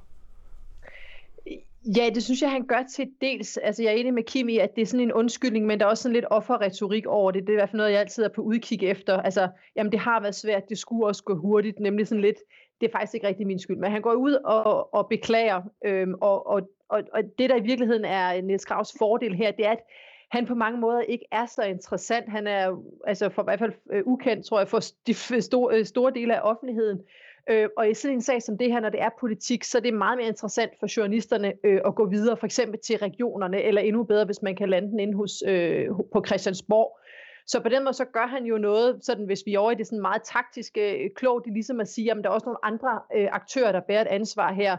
Ja, 1.97 2.11
det 2.15 2.23
synes 2.23 2.43
jeg, 2.43 2.51
han 2.51 2.67
gør 2.67 2.83
til 2.97 3.11
dels. 3.21 3.57
Altså, 3.57 3.83
jeg 3.83 3.93
er 3.93 3.97
enig 3.97 4.15
med 4.15 4.23
Kim 4.23 4.49
i, 4.49 4.59
at 4.59 4.75
det 4.77 4.83
er 4.83 4.87
sådan 4.87 5.07
en 5.07 5.13
undskyldning, 5.13 5.67
men 5.67 5.81
der 5.81 5.87
er 5.87 5.91
også 5.91 6.03
sådan 6.03 6.15
lidt 6.15 6.25
offerretorik 6.31 7.07
over 7.07 7.31
det. 7.31 7.43
Det 7.43 7.49
er 7.49 7.53
i 7.53 7.57
hvert 7.57 7.71
fald 7.71 7.77
noget, 7.77 7.93
jeg 7.93 8.01
altid 8.01 8.25
er 8.25 8.29
på 8.29 8.43
udkig 8.43 8.83
efter. 8.83 9.17
Altså, 9.17 9.49
jamen, 9.77 9.93
det 9.93 10.01
har 10.01 10.21
været 10.21 10.35
svært, 10.35 10.69
det 10.69 10.79
skulle 10.79 11.07
også 11.07 11.25
gå 11.25 11.35
hurtigt, 11.35 11.81
nemlig 11.81 12.07
sådan 12.07 12.23
lidt, 12.23 12.37
det 12.81 12.87
er 12.87 12.93
faktisk 12.93 13.15
ikke 13.15 13.27
rigtig 13.27 13.47
min 13.47 13.59
skyld. 13.59 13.77
Men 13.77 13.91
han 13.91 14.03
går 14.03 14.15
ud 14.15 14.33
og, 14.33 14.95
og 14.95 15.09
beklager, 15.09 15.63
øhm, 15.85 16.15
og, 16.21 16.47
og, 16.47 16.69
og, 16.89 17.03
og 17.13 17.23
det, 17.39 17.51
der 17.51 17.57
i 17.57 17.63
virkeligheden 17.63 18.05
er 18.05 18.37
øh, 18.37 18.45
Niels 18.45 18.65
Kravs 18.65 18.95
fordel 18.99 19.35
her, 19.35 19.51
det 19.51 19.67
er, 19.67 19.71
at 19.71 19.83
han 20.31 20.47
på 20.47 20.55
mange 20.55 20.81
måder 20.81 21.01
ikke 21.01 21.25
er 21.33 21.47
så 21.47 21.63
interessant. 21.63 22.29
Han 22.29 22.47
er 22.47 22.83
altså 23.07 23.29
for 23.29 23.43
i 23.43 23.45
hvert 23.45 23.59
fald 23.59 23.73
øh, 23.93 24.03
ukendt, 24.07 24.47
tror 24.47 24.59
jeg, 24.59 24.69
for 24.69 24.81
de 25.07 25.15
store, 25.43 25.77
øh, 25.77 25.85
store 25.85 26.13
dele 26.15 26.37
af 26.37 26.41
offentligheden. 26.43 27.01
Øh, 27.51 27.69
og 27.77 27.91
i 27.91 27.95
sådan 27.95 28.17
en 28.17 28.23
sag 28.23 28.43
som 28.43 28.59
det 28.59 28.73
her, 28.73 28.81
når 28.81 28.89
det 28.89 29.03
er 29.03 29.09
politik, 29.21 29.65
så 29.65 29.79
er 29.79 29.83
det 29.83 29.95
meget 29.95 30.19
mere 30.19 30.29
interessant 30.29 30.73
for 30.81 30.87
journalisterne 30.97 31.53
øh, 31.65 31.81
at 31.87 31.95
gå 31.95 32.07
videre, 32.07 32.37
for 32.37 32.47
eksempel 32.47 32.81
til 32.81 32.99
regionerne, 32.99 33.63
eller 33.63 33.81
endnu 33.81 34.05
bedre, 34.05 34.25
hvis 34.25 34.43
man 34.43 34.57
kan 34.57 34.69
lande 34.69 34.89
den 34.89 35.01
inde 35.01 35.17
hos, 35.17 35.43
øh, 35.47 35.87
på 36.13 36.25
Christiansborg. 36.27 36.99
Så 37.47 37.61
på 37.61 37.69
den 37.69 37.85
måde, 37.85 37.95
så 37.95 38.05
gør 38.05 38.27
han 38.27 38.45
jo 38.45 38.59
noget, 38.59 38.99
sådan 39.03 39.27
hvis 39.27 39.43
vi 39.47 39.55
er 39.55 39.59
over 39.59 39.71
i 39.71 39.75
det 39.75 39.87
sådan 39.87 40.01
meget 40.01 40.23
taktiske, 40.23 41.05
øh, 41.05 41.11
klogt, 41.17 41.45
det 41.45 41.53
ligesom 41.53 41.81
at 41.81 41.89
sige, 41.89 42.11
at 42.11 42.17
der 42.17 42.31
er 42.31 42.35
også 42.35 42.47
nogle 42.47 42.65
andre 42.65 43.01
øh, 43.17 43.29
aktører, 43.33 43.73
der 43.73 43.81
bærer 43.81 44.01
et 44.01 44.07
ansvar 44.07 44.53
her. 44.53 44.77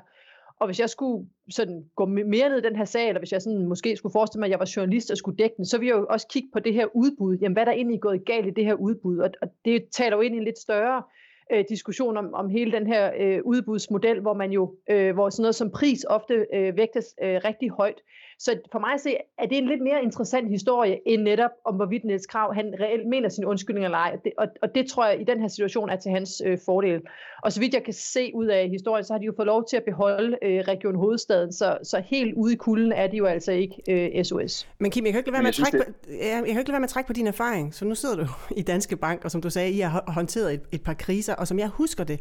Og 0.59 0.67
hvis 0.67 0.79
jeg 0.79 0.89
skulle 0.89 1.29
sådan 1.49 1.85
gå 1.95 2.05
mere 2.05 2.49
ned 2.49 2.57
i 2.57 2.67
den 2.67 2.75
her 2.75 2.85
sag, 2.85 3.07
eller 3.07 3.19
hvis 3.19 3.31
jeg 3.31 3.41
sådan 3.41 3.67
måske 3.67 3.95
skulle 3.95 4.13
forestille 4.13 4.39
mig, 4.39 4.47
at 4.47 4.51
jeg 4.51 4.59
var 4.59 4.73
journalist 4.75 5.11
og 5.11 5.17
skulle 5.17 5.37
dække 5.37 5.55
den, 5.57 5.65
så 5.65 5.77
ville 5.77 5.95
jeg 5.95 6.01
jo 6.01 6.07
også 6.09 6.27
kigge 6.27 6.49
på 6.53 6.59
det 6.59 6.73
her 6.73 6.87
udbud. 6.95 7.37
Jamen, 7.37 7.53
hvad 7.53 7.63
er 7.63 7.65
der 7.65 7.71
egentlig 7.71 8.01
gået 8.01 8.25
galt 8.25 8.47
i 8.47 8.49
det 8.49 8.65
her 8.65 8.73
udbud? 8.73 9.17
Og, 9.17 9.29
og 9.41 9.47
det 9.65 9.85
taler 9.91 10.17
jo 10.17 10.21
ind 10.21 10.35
i 10.35 10.37
en 10.37 10.43
lidt 10.43 10.59
større 10.59 11.03
øh, 11.51 11.65
diskussion 11.69 12.17
om, 12.17 12.33
om 12.33 12.49
hele 12.49 12.71
den 12.71 12.87
her 12.87 13.11
øh, 13.19 13.39
udbudsmodel, 13.45 14.19
hvor 14.19 14.33
man 14.33 14.51
jo, 14.51 14.75
øh, 14.89 15.13
hvor 15.13 15.29
sådan 15.29 15.41
noget 15.41 15.55
som 15.55 15.71
pris 15.71 16.05
ofte 16.09 16.45
øh, 16.53 16.77
vægtes 16.77 17.15
øh, 17.23 17.41
rigtig 17.45 17.69
højt. 17.69 18.01
Så 18.39 18.59
for 18.71 18.79
mig 18.79 18.93
at 18.93 19.01
se, 19.01 19.15
er 19.37 19.45
det 19.45 19.57
en 19.57 19.67
lidt 19.67 19.81
mere 19.81 20.03
interessant 20.03 20.49
historie, 20.49 20.99
end 21.05 21.21
netop 21.21 21.51
om 21.65 21.75
hvorvidt 21.75 22.03
Niels 22.03 22.25
Krav, 22.25 22.53
han 22.53 22.73
reelt 22.79 23.07
mener 23.07 23.29
sin 23.29 23.45
undskyldning 23.45 23.85
eller 23.85 23.97
ej. 23.97 24.17
Og, 24.37 24.47
og 24.61 24.75
det 24.75 24.87
tror 24.87 25.07
jeg 25.07 25.21
i 25.21 25.23
den 25.23 25.39
her 25.39 25.47
situation 25.47 25.89
er 25.89 25.95
til 25.95 26.11
hans 26.11 26.41
øh, 26.45 26.57
fordel. 26.65 27.01
Og 27.43 27.53
så 27.53 27.59
vidt 27.59 27.73
jeg 27.73 27.83
kan 27.83 27.93
se 27.93 28.31
ud 28.33 28.45
af 28.45 28.69
historien, 28.69 29.03
så 29.05 29.13
har 29.13 29.17
de 29.19 29.25
jo 29.25 29.33
fået 29.35 29.45
lov 29.45 29.67
til 29.69 29.77
at 29.77 29.83
beholde 29.83 30.37
øh, 30.41 30.63
Region 30.67 30.95
Hovedstaden, 30.95 31.53
så, 31.53 31.77
så 31.83 32.01
helt 32.05 32.33
ude 32.33 32.53
i 32.53 32.55
kulden 32.55 32.91
er 32.91 33.07
de 33.07 33.17
jo 33.17 33.25
altså 33.25 33.51
ikke 33.51 33.75
øh, 33.89 34.25
SOS. 34.25 34.67
Men 34.79 34.91
Kim, 34.91 35.05
jeg 35.05 35.13
kan 35.13 35.19
ikke 35.19 35.29
lade 35.29 35.33
være 35.33 35.43
med 35.43 35.49
at 35.49 35.55
trække, 35.55 35.77
på, 35.77 35.93
jeg, 36.09 36.19
jeg 36.19 36.31
kan 36.31 36.47
ikke 36.47 36.57
lade 36.57 36.71
være 36.71 36.79
med 36.79 36.87
at 36.87 36.89
trække 36.89 37.07
på 37.07 37.13
din 37.13 37.27
erfaring. 37.27 37.73
Så 37.73 37.85
nu 37.85 37.95
sidder 37.95 38.15
du 38.15 38.25
i 38.51 38.61
Danske 38.61 38.95
Bank, 38.97 39.25
og 39.25 39.31
som 39.31 39.41
du 39.41 39.49
sagde, 39.49 39.71
I 39.71 39.79
har 39.79 40.03
håndteret 40.07 40.53
et, 40.53 40.61
et 40.71 40.83
par 40.83 40.93
kriser, 40.93 41.35
og 41.35 41.47
som 41.47 41.59
jeg 41.59 41.67
husker 41.67 42.03
det, 42.03 42.19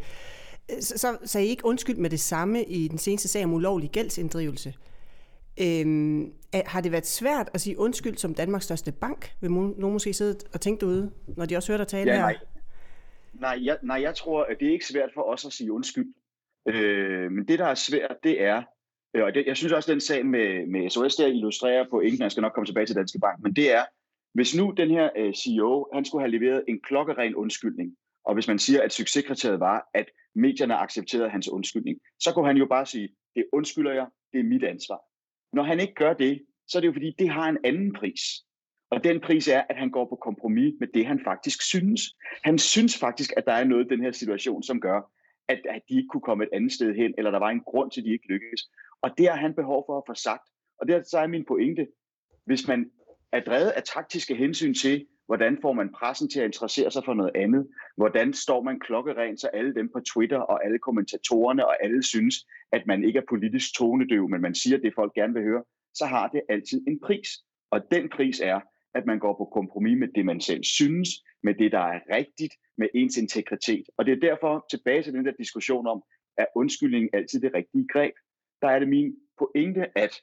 så, 0.80 0.98
så 0.98 1.16
sagde 1.24 1.46
I 1.46 1.50
ikke 1.50 1.64
undskyld 1.64 1.96
med 1.96 2.10
det 2.10 2.20
samme 2.20 2.64
i 2.64 2.88
den 2.88 2.98
seneste 2.98 3.28
sag 3.28 3.44
om 3.44 3.52
ulovlig 3.52 3.90
gældsinddrivelse. 3.90 4.74
Øhm, 5.60 6.32
har 6.54 6.80
det 6.80 6.92
været 6.92 7.06
svært 7.06 7.50
at 7.54 7.60
sige 7.60 7.78
undskyld 7.78 8.16
som 8.16 8.34
Danmarks 8.34 8.64
største 8.64 8.92
bank? 8.92 9.32
Vil 9.40 9.50
nogen 9.50 9.92
måske 9.92 10.12
sidde 10.12 10.38
og 10.54 10.60
tænke 10.60 10.80
derude, 10.80 11.10
når 11.36 11.46
de 11.46 11.56
også 11.56 11.72
hører 11.72 11.78
dig 11.78 11.88
tale 11.88 12.10
ja, 12.10 12.16
her? 12.16 12.22
Nej. 12.22 12.36
Nej, 13.32 13.58
jeg, 13.62 13.78
nej, 13.82 14.02
jeg 14.02 14.14
tror, 14.14 14.42
at 14.44 14.56
det 14.60 14.68
er 14.68 14.72
ikke 14.72 14.86
svært 14.86 15.10
for 15.14 15.22
os 15.22 15.44
at 15.44 15.52
sige 15.52 15.72
undskyld. 15.72 16.14
Øh, 16.68 17.32
men 17.32 17.48
det, 17.48 17.58
der 17.58 17.66
er 17.66 17.74
svært, 17.74 18.16
det 18.22 18.42
er, 18.42 18.62
øh, 19.16 19.24
og 19.24 19.34
det, 19.34 19.46
jeg 19.46 19.56
synes 19.56 19.72
også, 19.72 19.90
at 19.90 19.92
den 19.92 20.00
sag 20.00 20.26
med, 20.26 20.66
med 20.66 20.90
SOS 20.90 21.16
der 21.16 21.26
illustrerer 21.26 21.84
på 21.90 22.00
ingen, 22.00 22.22
jeg 22.22 22.30
skal 22.30 22.40
nok 22.40 22.52
komme 22.52 22.66
tilbage 22.66 22.86
til 22.86 22.96
Danske 22.96 23.18
Bank, 23.18 23.42
men 23.42 23.56
det 23.56 23.74
er, 23.74 23.84
hvis 24.34 24.56
nu 24.56 24.74
den 24.76 24.90
her 24.90 25.10
øh, 25.16 25.34
CEO, 25.34 25.86
han 25.94 26.04
skulle 26.04 26.22
have 26.22 26.38
leveret 26.38 26.64
en 26.68 26.80
klokkeren 26.80 27.34
undskyldning, 27.34 27.96
og 28.24 28.34
hvis 28.34 28.48
man 28.48 28.58
siger, 28.58 28.82
at 28.82 28.92
succeskriteriet 28.92 29.60
var, 29.60 29.88
at 29.94 30.06
medierne 30.34 30.76
accepterede 30.76 31.30
hans 31.30 31.48
undskyldning, 31.48 31.98
så 32.20 32.32
kunne 32.34 32.46
han 32.46 32.56
jo 32.56 32.66
bare 32.66 32.86
sige, 32.86 33.08
det 33.36 33.44
undskylder 33.52 33.92
jeg, 33.92 34.06
det 34.32 34.40
er 34.40 34.44
mit 34.44 34.64
ansvar. 34.64 35.00
Når 35.52 35.62
han 35.62 35.80
ikke 35.80 35.94
gør 35.94 36.12
det, 36.12 36.42
så 36.66 36.78
er 36.78 36.80
det 36.80 36.86
jo 36.86 36.92
fordi, 36.92 37.14
det 37.18 37.28
har 37.28 37.48
en 37.48 37.58
anden 37.64 37.92
pris. 37.92 38.20
Og 38.90 39.04
den 39.04 39.20
pris 39.20 39.48
er, 39.48 39.62
at 39.68 39.76
han 39.76 39.90
går 39.90 40.04
på 40.08 40.16
kompromis 40.16 40.74
med 40.80 40.88
det, 40.94 41.06
han 41.06 41.20
faktisk 41.24 41.62
synes. 41.62 42.00
Han 42.44 42.58
synes 42.58 42.98
faktisk, 42.98 43.32
at 43.36 43.46
der 43.46 43.52
er 43.52 43.64
noget 43.64 43.84
i 43.84 43.88
den 43.88 44.02
her 44.02 44.12
situation, 44.12 44.62
som 44.62 44.80
gør, 44.80 45.12
at, 45.48 45.60
at 45.68 45.82
de 45.88 45.94
ikke 45.94 46.08
kunne 46.08 46.20
komme 46.20 46.44
et 46.44 46.50
andet 46.52 46.72
sted 46.72 46.94
hen, 46.94 47.14
eller 47.18 47.30
der 47.30 47.38
var 47.38 47.50
en 47.50 47.60
grund 47.60 47.90
til, 47.90 48.00
at 48.00 48.04
de 48.04 48.12
ikke 48.12 48.28
lykkedes. 48.28 48.70
Og 49.02 49.10
det 49.18 49.28
har 49.28 49.36
han 49.36 49.54
behov 49.54 49.84
for 49.86 49.98
at 49.98 50.04
få 50.06 50.14
sagt. 50.14 50.48
Og 50.80 50.88
det 50.88 50.96
er, 50.96 51.02
så 51.02 51.18
er 51.18 51.26
min 51.26 51.44
pointe. 51.44 51.86
Hvis 52.44 52.68
man 52.68 52.90
er 53.32 53.40
drevet 53.40 53.70
af 53.70 53.82
taktiske 53.82 54.34
hensyn 54.34 54.74
til 54.74 55.06
Hvordan 55.28 55.58
får 55.62 55.72
man 55.72 55.92
pressen 55.92 56.28
til 56.28 56.40
at 56.40 56.46
interessere 56.46 56.90
sig 56.90 57.04
for 57.04 57.14
noget 57.14 57.32
andet? 57.34 57.68
Hvordan 57.96 58.32
står 58.32 58.62
man 58.62 58.80
klokkeren, 58.80 59.38
så 59.38 59.46
alle 59.46 59.74
dem 59.74 59.88
på 59.92 60.00
Twitter 60.00 60.38
og 60.38 60.64
alle 60.64 60.78
kommentatorerne 60.78 61.66
og 61.66 61.84
alle 61.84 62.02
synes, 62.02 62.34
at 62.72 62.86
man 62.86 63.04
ikke 63.04 63.18
er 63.18 63.28
politisk 63.28 63.74
tonedøv, 63.74 64.28
men 64.28 64.40
man 64.40 64.54
siger 64.54 64.78
det, 64.78 64.94
folk 64.94 65.14
gerne 65.14 65.34
vil 65.34 65.42
høre, 65.42 65.64
så 65.94 66.06
har 66.06 66.28
det 66.28 66.42
altid 66.48 66.86
en 66.88 67.00
pris. 67.00 67.28
Og 67.70 67.80
den 67.90 68.08
pris 68.08 68.40
er, 68.40 68.60
at 68.94 69.06
man 69.06 69.18
går 69.18 69.34
på 69.38 69.44
kompromis 69.44 69.98
med 69.98 70.08
det, 70.14 70.24
man 70.24 70.40
selv 70.40 70.64
synes, 70.64 71.08
med 71.42 71.54
det, 71.54 71.72
der 71.72 71.84
er 71.94 72.00
rigtigt, 72.12 72.54
med 72.78 72.88
ens 72.94 73.16
integritet. 73.16 73.84
Og 73.96 74.06
det 74.06 74.12
er 74.12 74.20
derfor 74.20 74.66
tilbage 74.70 75.02
til 75.02 75.12
den 75.12 75.24
der 75.24 75.32
diskussion 75.38 75.86
om, 75.86 76.02
er 76.36 76.46
undskyldningen 76.54 77.10
altid 77.12 77.40
det 77.40 77.54
rigtige 77.54 77.88
greb? 77.92 78.14
Der 78.62 78.68
er 78.68 78.78
det 78.78 78.88
min 78.88 79.16
pointe, 79.38 79.98
at 79.98 80.22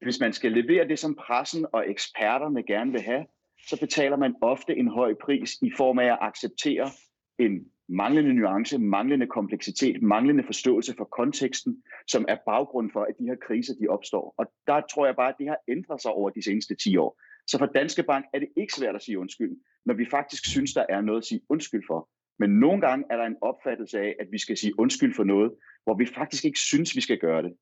hvis 0.00 0.20
man 0.20 0.32
skal 0.32 0.52
levere 0.52 0.88
det, 0.88 0.98
som 0.98 1.14
pressen 1.14 1.66
og 1.72 1.90
eksperterne 1.90 2.62
gerne 2.62 2.92
vil 2.92 3.00
have, 3.00 3.26
så 3.66 3.80
betaler 3.80 4.16
man 4.16 4.34
ofte 4.42 4.76
en 4.76 4.88
høj 4.88 5.14
pris 5.14 5.58
i 5.62 5.70
form 5.76 5.98
af 5.98 6.12
at 6.12 6.18
acceptere 6.20 6.90
en 7.38 7.66
manglende 7.88 8.34
nuance, 8.34 8.78
manglende 8.78 9.26
kompleksitet, 9.26 10.02
manglende 10.02 10.44
forståelse 10.44 10.94
for 10.96 11.04
konteksten, 11.04 11.82
som 12.06 12.24
er 12.28 12.36
baggrund 12.46 12.90
for, 12.92 13.02
at 13.02 13.14
de 13.18 13.24
her 13.24 13.36
kriser 13.46 13.74
de 13.80 13.88
opstår. 13.88 14.34
Og 14.38 14.46
der 14.66 14.80
tror 14.92 15.06
jeg 15.06 15.16
bare, 15.16 15.28
at 15.28 15.34
det 15.38 15.48
har 15.48 15.58
ændret 15.68 16.02
sig 16.02 16.10
over 16.10 16.30
de 16.30 16.42
seneste 16.42 16.74
10 16.74 16.96
år. 16.96 17.20
Så 17.46 17.58
for 17.58 17.66
Danske 17.66 18.02
Bank 18.02 18.24
er 18.34 18.38
det 18.38 18.48
ikke 18.56 18.72
svært 18.72 18.94
at 18.94 19.02
sige 19.02 19.18
undskyld, 19.18 19.56
når 19.86 19.94
vi 19.94 20.06
faktisk 20.10 20.46
synes, 20.46 20.72
der 20.74 20.86
er 20.88 21.00
noget 21.00 21.18
at 21.18 21.24
sige 21.26 21.40
undskyld 21.48 21.84
for. 21.86 22.08
Men 22.38 22.50
nogle 22.50 22.80
gange 22.80 23.04
er 23.10 23.16
der 23.16 23.24
en 23.24 23.36
opfattelse 23.42 24.00
af, 24.00 24.16
at 24.20 24.26
vi 24.30 24.38
skal 24.38 24.56
sige 24.56 24.78
undskyld 24.78 25.14
for 25.14 25.24
noget, 25.24 25.52
hvor 25.84 25.94
vi 25.94 26.06
faktisk 26.06 26.44
ikke 26.44 26.58
synes, 26.58 26.96
vi 26.96 27.00
skal 27.00 27.18
gøre 27.18 27.42
det. 27.42 27.52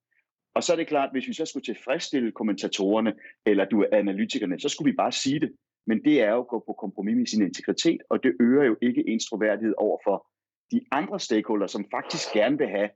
Og 0.54 0.62
så 0.62 0.72
er 0.72 0.76
det 0.76 0.86
klart, 0.86 1.08
at 1.08 1.14
hvis 1.14 1.28
vi 1.28 1.32
så 1.32 1.44
skulle 1.46 1.64
tilfredsstille 1.64 2.32
kommentatorerne 2.32 3.14
eller 3.46 3.64
du 3.64 3.80
er 3.80 3.86
analytikerne, 3.92 4.60
så 4.60 4.68
skulle 4.68 4.90
vi 4.90 4.96
bare 4.96 5.12
sige 5.12 5.40
det. 5.40 5.52
Men 5.86 6.04
det 6.04 6.22
er 6.22 6.30
jo 6.30 6.40
at 6.40 6.48
gå 6.48 6.58
på 6.66 6.72
kompromis 6.72 7.16
med 7.16 7.26
sin 7.26 7.42
integritet, 7.42 8.00
og 8.10 8.22
det 8.22 8.36
øger 8.40 8.64
jo 8.64 8.76
ikke 8.82 9.08
ens 9.08 9.26
troværdighed 9.26 9.74
over 9.78 9.98
for 10.04 10.26
de 10.72 10.80
andre 10.90 11.20
stakeholders, 11.20 11.70
som 11.70 11.84
faktisk 11.90 12.32
gerne 12.32 12.58
vil 12.58 12.68
have, 12.68 12.90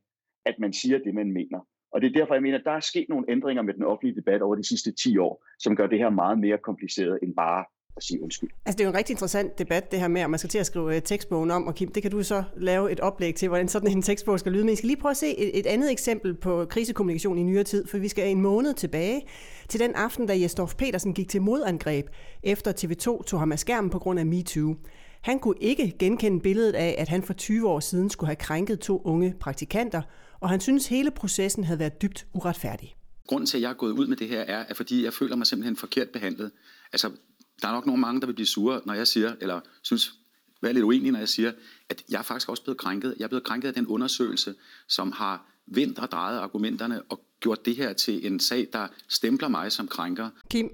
at 0.47 0.55
man 0.59 0.73
siger 0.73 0.99
det, 0.99 1.15
man 1.15 1.33
mener. 1.33 1.61
Og 1.93 2.01
det 2.01 2.07
er 2.09 2.19
derfor, 2.19 2.35
jeg 2.35 2.43
mener, 2.43 2.59
at 2.59 2.65
der 2.65 2.71
er 2.71 2.81
sket 2.81 3.09
nogle 3.09 3.27
ændringer 3.29 3.63
med 3.63 3.75
den 3.75 3.83
offentlige 3.83 4.17
debat 4.17 4.43
over 4.43 4.55
de 4.55 4.69
sidste 4.69 4.93
10 4.93 5.19
år, 5.19 5.45
som 5.59 5.77
gør 5.77 5.87
det 5.87 5.99
her 5.99 6.11
meget 6.11 6.39
mere 6.39 6.59
kompliceret 6.59 7.19
end 7.23 7.35
bare 7.35 7.65
at 7.97 8.03
sige 8.05 8.23
undskyld. 8.23 8.51
Altså 8.67 8.77
det 8.77 8.81
er 8.81 8.85
jo 8.85 8.91
en 8.91 8.97
rigtig 8.97 9.13
interessant 9.13 9.59
debat, 9.59 9.91
det 9.91 10.01
her 10.01 10.09
med, 10.09 10.21
at 10.21 10.31
man 10.31 10.39
skal 10.39 10.51
til 10.51 10.59
at 10.59 10.67
skrive 10.67 10.97
øh, 10.97 11.03
tekstbogen 11.03 11.51
om, 11.51 11.67
og 11.67 11.75
Kim, 11.75 11.93
det 11.93 12.03
kan 12.03 12.11
du 12.11 12.23
så 12.23 12.45
lave 12.57 12.93
et 12.93 13.01
oplæg 13.01 13.35
til, 13.35 13.49
hvordan 13.49 13.69
sådan 13.69 13.91
en 13.91 14.03
tekstbog 14.03 14.41
skal 14.41 14.53
lyde. 14.53 14.65
Men 14.65 14.69
jeg 14.69 14.79
skal 14.79 14.87
lige 14.87 15.01
prøve 15.01 15.11
at 15.11 15.17
se 15.17 15.39
et, 15.39 15.59
et 15.59 15.67
andet 15.67 15.91
eksempel 15.91 16.35
på 16.35 16.65
krisekommunikation 16.65 17.39
i 17.39 17.43
nyere 17.43 17.65
tid, 17.65 17.87
for 17.87 17.99
vi 17.99 18.09
skal 18.09 18.31
en 18.31 18.41
måned 18.41 18.75
tilbage 18.75 19.23
til 19.69 19.81
den 19.81 19.95
aften, 19.95 20.27
da 20.27 20.41
Jesdorf 20.41 20.75
Petersen 20.75 21.15
gik 21.15 21.29
til 21.29 21.43
modangreb, 21.43 22.07
efter 22.43 22.73
TV2 22.73 23.25
tog 23.25 23.41
ham 23.41 23.53
af 23.53 23.59
skærmen 23.59 23.91
på 23.91 23.99
grund 23.99 24.19
af 24.19 24.27
MeToo. 24.27 24.77
Han 25.21 25.39
kunne 25.39 25.59
ikke 25.61 25.97
genkende 25.99 26.41
billedet 26.41 26.75
af, 26.75 26.95
at 26.99 27.09
han 27.09 27.23
for 27.23 27.33
20 27.33 27.69
år 27.69 27.81
siden 27.81 28.11
skulle 28.11 28.29
have 28.29 28.37
krænket 28.37 28.81
to 28.81 29.03
unge 29.05 29.35
praktikanter, 29.41 30.03
og 30.41 30.49
han 30.49 30.61
synes 30.61 30.87
hele 30.87 31.11
processen 31.11 31.65
havde 31.65 31.79
været 31.79 32.03
dybt 32.03 32.27
uretfærdig. 32.33 32.97
Grunden 33.27 33.47
til, 33.47 33.59
at 33.59 33.63
jeg 33.63 33.71
er 33.71 33.75
gået 33.75 33.93
ud 33.93 34.07
med 34.07 34.17
det 34.17 34.29
her, 34.29 34.41
er, 34.41 34.65
at 34.65 34.77
fordi 34.77 35.05
jeg 35.05 35.13
føler 35.13 35.37
mig 35.37 35.47
simpelthen 35.47 35.77
forkert 35.77 36.09
behandlet. 36.09 36.51
Altså, 36.93 37.11
der 37.63 37.69
er 37.69 37.73
nok 37.73 37.87
nogle 37.87 38.01
mange, 38.01 38.21
der 38.21 38.27
vil 38.27 38.35
blive 38.35 38.47
sure, 38.47 38.81
når 38.85 38.95
jeg 38.95 39.07
siger, 39.07 39.35
eller 39.41 39.61
synes, 39.83 40.13
være 40.63 40.73
lidt 40.73 40.85
uenig, 40.85 41.13
når 41.13 41.19
jeg 41.19 41.29
siger, 41.29 41.53
at 41.91 42.03
jeg 42.11 42.19
er 42.19 42.23
faktisk 42.23 42.49
også 42.49 42.63
blevet 42.63 42.79
krænket. 42.79 43.15
Jeg 43.19 43.25
er 43.25 43.29
blevet 43.29 43.45
krænket 43.45 43.69
af 43.69 43.75
den 43.75 43.87
undersøgelse, 43.87 44.55
som 44.89 45.13
har 45.13 45.47
vendt 45.67 45.99
og 45.99 46.11
drejet 46.11 46.39
argumenterne 46.39 47.03
og 47.03 47.21
gjort 47.41 47.67
det 47.67 47.77
her 47.77 47.93
til 47.93 48.27
en 48.27 48.41
sag, 48.41 48.67
der 48.73 48.89
stempler 49.09 49.49
mig 49.49 49.73
som 49.73 49.89
krænker. 49.89 50.31
Kim 50.51 50.71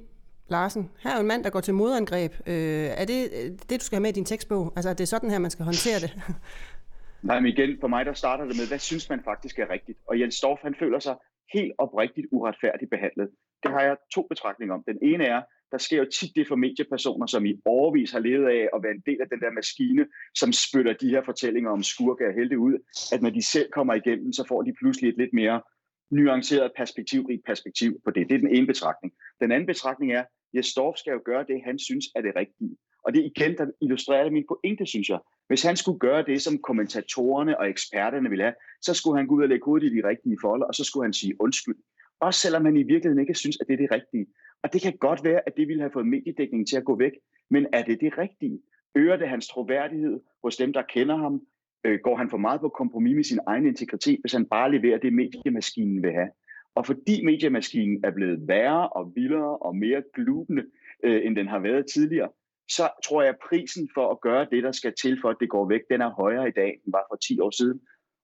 Larsen, 0.48 0.90
her 0.98 1.10
er 1.10 1.14
jo 1.14 1.20
en 1.20 1.26
mand, 1.26 1.44
der 1.44 1.50
går 1.50 1.60
til 1.60 1.74
modangreb. 1.74 2.32
Øh, 2.46 2.54
er 3.00 3.04
det 3.04 3.30
det, 3.70 3.80
du 3.80 3.84
skal 3.84 3.96
have 3.96 4.02
med 4.02 4.10
i 4.10 4.12
din 4.12 4.24
tekstbog? 4.24 4.72
Altså, 4.76 4.90
er 4.90 4.94
det 4.94 5.08
sådan 5.08 5.30
her, 5.30 5.38
man 5.38 5.50
skal 5.50 5.64
håndtere 5.64 6.00
det? 6.00 6.10
Nej, 7.28 7.40
men 7.40 7.52
igen, 7.52 7.70
for 7.80 7.88
mig 7.88 8.06
der 8.06 8.12
starter 8.12 8.44
det 8.44 8.56
med, 8.56 8.68
hvad 8.68 8.78
synes 8.78 9.08
man 9.10 9.20
faktisk 9.24 9.58
er 9.58 9.70
rigtigt? 9.70 9.98
Og 10.08 10.20
Jens 10.20 10.34
Storff, 10.34 10.62
han 10.62 10.74
føler 10.78 10.98
sig 10.98 11.16
helt 11.52 11.72
oprigtigt 11.78 12.26
uretfærdigt 12.30 12.90
behandlet. 12.90 13.28
Det 13.62 13.70
har 13.70 13.80
jeg 13.80 13.96
to 14.14 14.22
betragtninger 14.22 14.74
om. 14.74 14.82
Den 14.86 14.98
ene 15.02 15.24
er, 15.24 15.42
der 15.73 15.78
sker 15.78 15.99
jo 15.99 16.04
tit 16.04 16.37
det 16.37 16.49
for 16.49 16.56
mediepersoner, 16.56 17.26
som 17.26 17.46
i 17.46 17.61
overvis 17.64 18.11
har 18.12 18.18
levet 18.18 18.49
af 18.49 18.68
at 18.75 18.82
være 18.82 18.92
en 18.92 19.02
del 19.06 19.20
af 19.20 19.28
den 19.28 19.40
der 19.40 19.50
maskine, 19.50 20.06
som 20.35 20.52
spytter 20.52 20.92
de 20.92 21.08
her 21.08 21.23
fortællinger 21.23 21.70
om 21.70 21.82
skurke 21.82 22.26
og 22.26 22.35
helte 22.35 22.58
ud, 22.58 22.75
at 23.12 23.23
når 23.23 23.30
de 23.30 23.42
selv 23.42 23.68
kommer 23.73 23.94
igennem, 23.94 24.32
så 24.32 24.44
får 24.49 24.62
de 24.62 24.75
pludselig 24.80 25.08
et 25.08 25.18
lidt 25.18 25.32
mere 25.32 25.62
nuanceret 26.11 26.73
perspektivrigt 26.76 27.42
perspektiv 27.46 28.00
på 28.04 28.11
det. 28.11 28.28
Det 28.28 28.35
er 28.35 28.38
den 28.38 28.54
ene 28.56 28.66
betragtning. 28.66 29.12
Den 29.40 29.52
anden 29.52 29.66
betragtning 29.66 30.12
er, 30.12 30.25
at 30.58 30.64
Storff 30.64 30.99
skal 30.99 31.12
jo 31.12 31.20
gøre 31.25 31.44
det, 31.49 31.62
han 31.64 31.78
synes 31.78 32.04
er 32.16 32.20
det 32.20 32.37
rigtige. 32.37 32.76
Og 33.04 33.14
det 33.14 33.25
igen, 33.25 33.56
der 33.58 33.66
illustrerer 33.82 34.30
min 34.30 34.44
pointe, 34.49 34.87
synes 34.87 35.08
jeg. 35.08 35.18
Hvis 35.49 35.62
han 35.62 35.76
skulle 35.76 35.99
gøre 35.99 36.23
det, 36.23 36.42
som 36.42 36.58
kommentatorerne 36.58 37.58
og 37.58 37.68
eksperterne 37.68 38.28
ville 38.28 38.44
have, 38.44 38.54
så 38.82 38.94
skulle 38.94 39.16
han 39.18 39.26
gå 39.26 39.35
ud 39.35 39.42
og 39.42 39.49
lægge 39.49 39.64
hovedet 39.64 39.87
i 39.87 39.96
de 39.96 40.08
rigtige 40.08 40.38
folder, 40.40 40.66
og 40.66 40.75
så 40.75 40.85
skulle 40.85 41.04
han 41.04 41.12
sige 41.12 41.35
undskyld. 41.40 41.76
Også 42.20 42.40
selvom 42.40 42.64
han 42.64 42.76
i 42.76 42.82
virkeligheden 42.82 43.20
ikke 43.20 43.35
synes, 43.35 43.56
at 43.61 43.66
det 43.66 43.75
er 43.75 43.82
det 43.85 43.92
rigtige. 43.92 44.26
Og 44.66 44.73
det 44.73 44.82
kan 44.82 44.96
godt 44.96 45.25
være, 45.25 45.40
at 45.46 45.56
det 45.56 45.68
ville 45.68 45.82
have 45.82 45.90
fået 45.92 46.06
mediedækningen 46.06 46.66
til 46.66 46.76
at 46.76 46.85
gå 46.85 46.96
væk. 46.96 47.12
Men 47.50 47.66
er 47.73 47.82
det 47.82 48.00
det 48.00 48.18
rigtige? 48.18 48.61
Øger 48.94 49.16
det 49.16 49.28
hans 49.28 49.49
troværdighed 49.49 50.20
hos 50.42 50.56
dem, 50.56 50.73
der 50.73 50.82
kender 50.82 51.16
ham? 51.16 51.42
Øh, 51.85 51.99
går 52.02 52.16
han 52.16 52.30
for 52.30 52.37
meget 52.37 52.61
på 52.61 52.68
kompromis 52.68 53.14
med 53.14 53.25
sin 53.25 53.38
egen 53.46 53.66
integritet, 53.66 54.18
hvis 54.20 54.32
han 54.32 54.46
bare 54.46 54.73
leverer 54.73 54.99
det, 54.99 55.12
mediemaskinen 55.12 56.02
vil 56.02 56.12
have? 56.12 56.28
Og 56.75 56.87
fordi 56.87 57.25
mediemaskinen 57.25 58.04
er 58.04 58.11
blevet 58.11 58.49
værre 58.49 58.88
og 58.88 59.12
vildere 59.14 59.56
og 59.56 59.76
mere 59.76 60.02
glubende, 60.14 60.64
øh, 61.04 61.26
end 61.26 61.37
den 61.37 61.49
har 61.49 61.58
været 61.58 61.87
tidligere, 61.87 62.28
så 62.68 62.88
tror 63.04 63.23
jeg, 63.23 63.28
at 63.28 63.38
prisen 63.49 63.88
for 63.94 64.11
at 64.11 64.20
gøre 64.20 64.46
det, 64.50 64.62
der 64.62 64.73
skal 64.73 64.94
til 65.02 65.20
for, 65.20 65.28
at 65.28 65.37
det 65.40 65.49
går 65.49 65.68
væk, 65.68 65.80
den 65.90 66.00
er 66.00 66.11
højere 66.11 66.49
i 66.49 66.52
dag, 66.52 66.68
end 66.68 66.92
var 66.92 67.06
for 67.11 67.16
10 67.16 67.40
år 67.40 67.50
siden. 67.50 67.80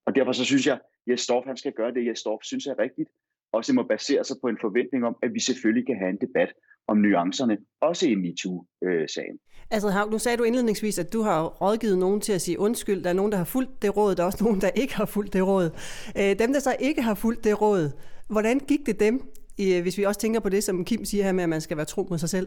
Og 0.07 0.15
derfor 0.15 0.33
så 0.33 0.45
synes 0.45 0.67
jeg, 0.67 0.75
at 0.75 1.13
Jesdorf, 1.13 1.45
han 1.45 1.57
skal 1.57 1.73
gøre 1.73 1.95
det, 1.95 2.07
Jesdorf 2.07 2.41
synes 2.43 2.67
er 2.67 2.79
rigtigt. 2.79 3.09
Også 3.53 3.73
må 3.73 3.83
basere 3.83 4.25
sig 4.25 4.37
på 4.43 4.49
en 4.49 4.59
forventning 4.61 5.05
om, 5.05 5.17
at 5.23 5.35
vi 5.35 5.41
selvfølgelig 5.41 5.87
kan 5.87 5.97
have 5.99 6.11
en 6.11 6.19
debat 6.21 6.53
om 6.89 6.97
nuancerne, 6.97 7.59
også 7.81 8.09
i 8.09 8.15
MeToo-sagen. 8.15 9.39
Altså, 9.71 10.09
nu 10.11 10.19
sagde 10.19 10.37
du 10.37 10.43
indledningsvis, 10.43 10.99
at 10.99 11.13
du 11.13 11.23
har 11.23 11.45
rådgivet 11.47 11.99
nogen 11.99 12.21
til 12.21 12.33
at 12.33 12.41
sige 12.41 12.59
undskyld. 12.59 13.03
Der 13.05 13.11
er 13.11 13.15
nogen, 13.15 13.33
der 13.33 13.39
har 13.39 13.45
fulgt 13.45 13.83
det 13.83 13.97
råd, 13.97 14.15
der 14.15 14.23
er 14.23 14.27
også 14.27 14.45
nogen, 14.45 14.61
der 14.61 14.69
ikke 14.69 14.95
har 14.95 15.07
fulgt 15.07 15.33
det 15.33 15.47
råd. 15.47 15.71
Øh, 16.19 16.39
dem, 16.39 16.53
der 16.53 16.61
så 16.61 16.77
ikke 16.81 17.03
har 17.03 17.15
fulgt 17.15 17.45
det 17.45 17.61
råd, 17.61 17.91
hvordan 18.29 18.59
gik 18.59 18.87
det 18.87 19.01
dem, 19.01 19.23
hvis 19.57 19.99
vi 19.99 20.05
også 20.05 20.21
tænker 20.21 20.41
på 20.41 20.49
det, 20.49 20.65
som 20.65 20.85
Kim 20.85 21.05
siger 21.05 21.25
her 21.25 21.33
med, 21.33 21.43
at 21.43 21.49
man 21.49 21.61
skal 21.61 21.77
være 21.77 21.87
tro 21.87 22.07
mod 22.11 22.19
sig 22.19 22.29
selv? 22.29 22.47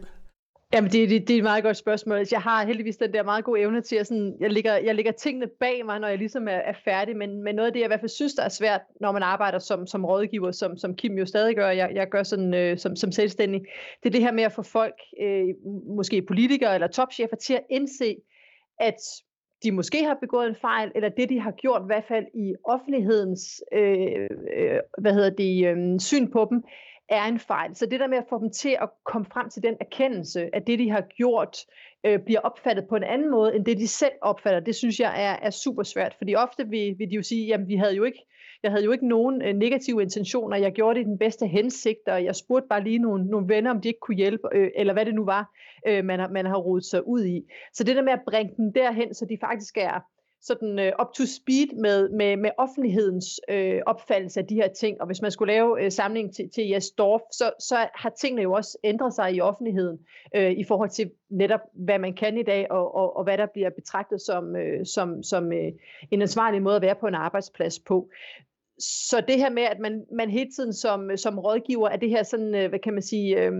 Jamen, 0.72 0.90
det, 0.90 1.10
det, 1.10 1.28
det 1.28 1.34
er 1.34 1.38
et 1.38 1.44
meget 1.44 1.64
godt 1.64 1.76
spørgsmål. 1.76 2.26
Jeg 2.30 2.40
har 2.40 2.66
heldigvis 2.66 2.96
den 2.96 3.12
der 3.12 3.22
meget 3.22 3.44
gode 3.44 3.60
evne 3.60 3.80
til 3.80 3.96
at 3.96 4.06
sådan, 4.06 4.36
jeg 4.40 4.50
ligger, 4.50 4.76
jeg 4.76 4.94
ligger 4.94 5.12
tingene 5.12 5.46
bag 5.60 5.86
mig, 5.86 6.00
når 6.00 6.08
jeg 6.08 6.18
ligesom 6.18 6.48
er, 6.48 6.52
er 6.52 6.72
færdig, 6.84 7.16
men, 7.16 7.42
men 7.42 7.54
noget 7.54 7.66
af 7.66 7.72
det, 7.72 7.80
jeg 7.80 7.86
i 7.86 7.88
hvert 7.88 8.00
fald 8.00 8.08
synes, 8.08 8.34
der 8.34 8.42
er 8.42 8.48
svært, 8.48 8.80
når 9.00 9.12
man 9.12 9.22
arbejder 9.22 9.58
som, 9.58 9.86
som 9.86 10.04
rådgiver, 10.04 10.50
som, 10.50 10.76
som 10.76 10.96
Kim 10.96 11.18
jo 11.18 11.26
stadig 11.26 11.56
gør, 11.56 11.70
jeg, 11.70 11.90
jeg 11.94 12.08
gør 12.08 12.22
sådan 12.22 12.54
øh, 12.54 12.78
som, 12.78 12.96
som 12.96 13.12
selvstændig, 13.12 13.60
det 14.02 14.08
er 14.08 14.12
det 14.12 14.20
her 14.20 14.32
med 14.32 14.42
at 14.42 14.52
få 14.52 14.62
folk, 14.62 14.94
øh, 15.22 15.48
måske 15.96 16.22
politikere 16.22 16.74
eller 16.74 16.86
topchefer, 16.86 17.36
til 17.36 17.54
at 17.54 17.64
indse, 17.70 18.16
at 18.80 18.96
de 19.62 19.72
måske 19.72 20.04
har 20.04 20.18
begået 20.20 20.48
en 20.48 20.56
fejl, 20.60 20.92
eller 20.94 21.08
det, 21.08 21.28
de 21.28 21.40
har 21.40 21.50
gjort, 21.50 21.82
i 21.82 21.86
hvert 21.86 22.04
fald 22.08 22.26
i 22.34 22.54
offentlighedens 22.64 23.62
øh, 23.72 24.28
øh, 24.56 24.78
hvad 24.98 25.12
hedder 25.12 25.30
det, 25.30 25.66
øh, 25.66 26.00
syn 26.00 26.30
på 26.30 26.46
dem, 26.50 26.64
er 27.08 27.24
en 27.24 27.38
fejl. 27.38 27.76
Så 27.76 27.86
det 27.86 28.00
der 28.00 28.06
med 28.06 28.18
at 28.18 28.24
få 28.28 28.38
dem 28.40 28.50
til 28.50 28.76
at 28.80 28.88
komme 29.04 29.26
frem 29.32 29.50
til 29.50 29.62
den 29.62 29.76
erkendelse, 29.80 30.50
at 30.52 30.66
det, 30.66 30.78
de 30.78 30.90
har 30.90 31.00
gjort, 31.00 31.58
øh, 32.06 32.18
bliver 32.18 32.40
opfattet 32.40 32.88
på 32.88 32.96
en 32.96 33.02
anden 33.02 33.30
måde, 33.30 33.56
end 33.56 33.64
det, 33.64 33.78
de 33.78 33.88
selv 33.88 34.12
opfatter, 34.22 34.60
det 34.60 34.74
synes 34.74 35.00
jeg 35.00 35.24
er, 35.24 35.46
er 35.46 35.50
super 35.50 35.82
svært. 35.82 36.14
Fordi 36.18 36.34
ofte 36.34 36.68
vil, 36.68 36.94
vil 36.98 37.10
de 37.10 37.14
jo 37.14 37.22
sige, 37.22 37.46
jamen 37.46 37.68
vi 37.68 37.76
havde 37.76 37.94
jo 37.94 38.04
ikke, 38.04 38.22
jeg 38.62 38.70
havde 38.70 38.84
jo 38.84 38.92
ikke 38.92 39.08
nogen 39.08 39.42
øh, 39.42 39.54
negative 39.54 40.02
intentioner, 40.02 40.56
jeg 40.56 40.72
gjorde 40.72 40.98
det 40.98 41.06
i 41.06 41.08
den 41.08 41.18
bedste 41.18 41.46
hensigt, 41.46 42.08
og 42.08 42.24
jeg 42.24 42.36
spurgte 42.36 42.68
bare 42.68 42.84
lige 42.84 42.98
nogle, 42.98 43.26
nogle 43.26 43.48
venner, 43.48 43.70
om 43.70 43.80
de 43.80 43.88
ikke 43.88 44.00
kunne 44.00 44.16
hjælpe, 44.16 44.48
øh, 44.52 44.70
eller 44.76 44.92
hvad 44.92 45.06
det 45.06 45.14
nu 45.14 45.24
var, 45.24 45.52
øh, 45.86 46.04
man, 46.04 46.20
har, 46.20 46.28
man 46.28 46.46
har 46.46 46.56
rodet 46.56 46.84
sig 46.84 47.06
ud 47.06 47.24
i. 47.24 47.42
Så 47.72 47.84
det 47.84 47.96
der 47.96 48.02
med 48.02 48.12
at 48.12 48.22
bringe 48.26 48.54
dem 48.56 48.72
derhen, 48.72 49.14
så 49.14 49.26
de 49.30 49.38
faktisk 49.40 49.76
er, 49.76 50.00
sådan 50.40 50.78
øh, 50.78 50.92
up 51.00 51.12
to 51.14 51.24
speed 51.26 51.76
med, 51.76 52.08
med, 52.08 52.36
med 52.36 52.50
offentlighedens 52.58 53.40
øh, 53.48 53.80
opfattelse 53.86 54.40
af 54.40 54.46
de 54.46 54.54
her 54.54 54.68
ting. 54.68 55.00
Og 55.00 55.06
hvis 55.06 55.22
man 55.22 55.30
skulle 55.30 55.52
lave 55.52 55.84
øh, 55.84 55.92
samling 55.92 56.34
til, 56.34 56.50
til 56.54 56.68
Jes 56.68 56.90
Dorf, 56.90 57.20
så, 57.32 57.50
så 57.60 57.88
har 57.94 58.10
tingene 58.10 58.42
jo 58.42 58.52
også 58.52 58.78
ændret 58.84 59.14
sig 59.14 59.34
i 59.34 59.40
offentligheden 59.40 59.98
øh, 60.34 60.50
i 60.50 60.64
forhold 60.64 60.90
til 60.90 61.10
netop, 61.30 61.60
hvad 61.72 61.98
man 61.98 62.14
kan 62.14 62.38
i 62.38 62.42
dag, 62.42 62.70
og, 62.70 62.94
og, 62.94 63.16
og 63.16 63.24
hvad 63.24 63.38
der 63.38 63.46
bliver 63.46 63.70
betragtet 63.70 64.20
som, 64.20 64.56
øh, 64.56 64.86
som, 64.86 65.22
som 65.22 65.52
øh, 65.52 65.72
en 66.10 66.22
ansvarlig 66.22 66.62
måde 66.62 66.76
at 66.76 66.82
være 66.82 66.94
på 66.94 67.06
en 67.06 67.14
arbejdsplads 67.14 67.78
på. 67.78 68.08
Så 68.78 69.24
det 69.28 69.36
her 69.36 69.50
med, 69.50 69.62
at 69.62 69.78
man, 69.78 70.04
man 70.12 70.30
hele 70.30 70.50
tiden 70.56 70.72
som, 70.72 71.16
som 71.16 71.38
rådgiver, 71.38 71.88
er 71.88 71.96
det 71.96 72.10
her 72.10 72.22
sådan, 72.22 72.54
øh, 72.54 72.68
hvad 72.68 72.78
kan 72.78 72.92
man 72.92 73.02
sige... 73.02 73.42
Øh, 73.42 73.52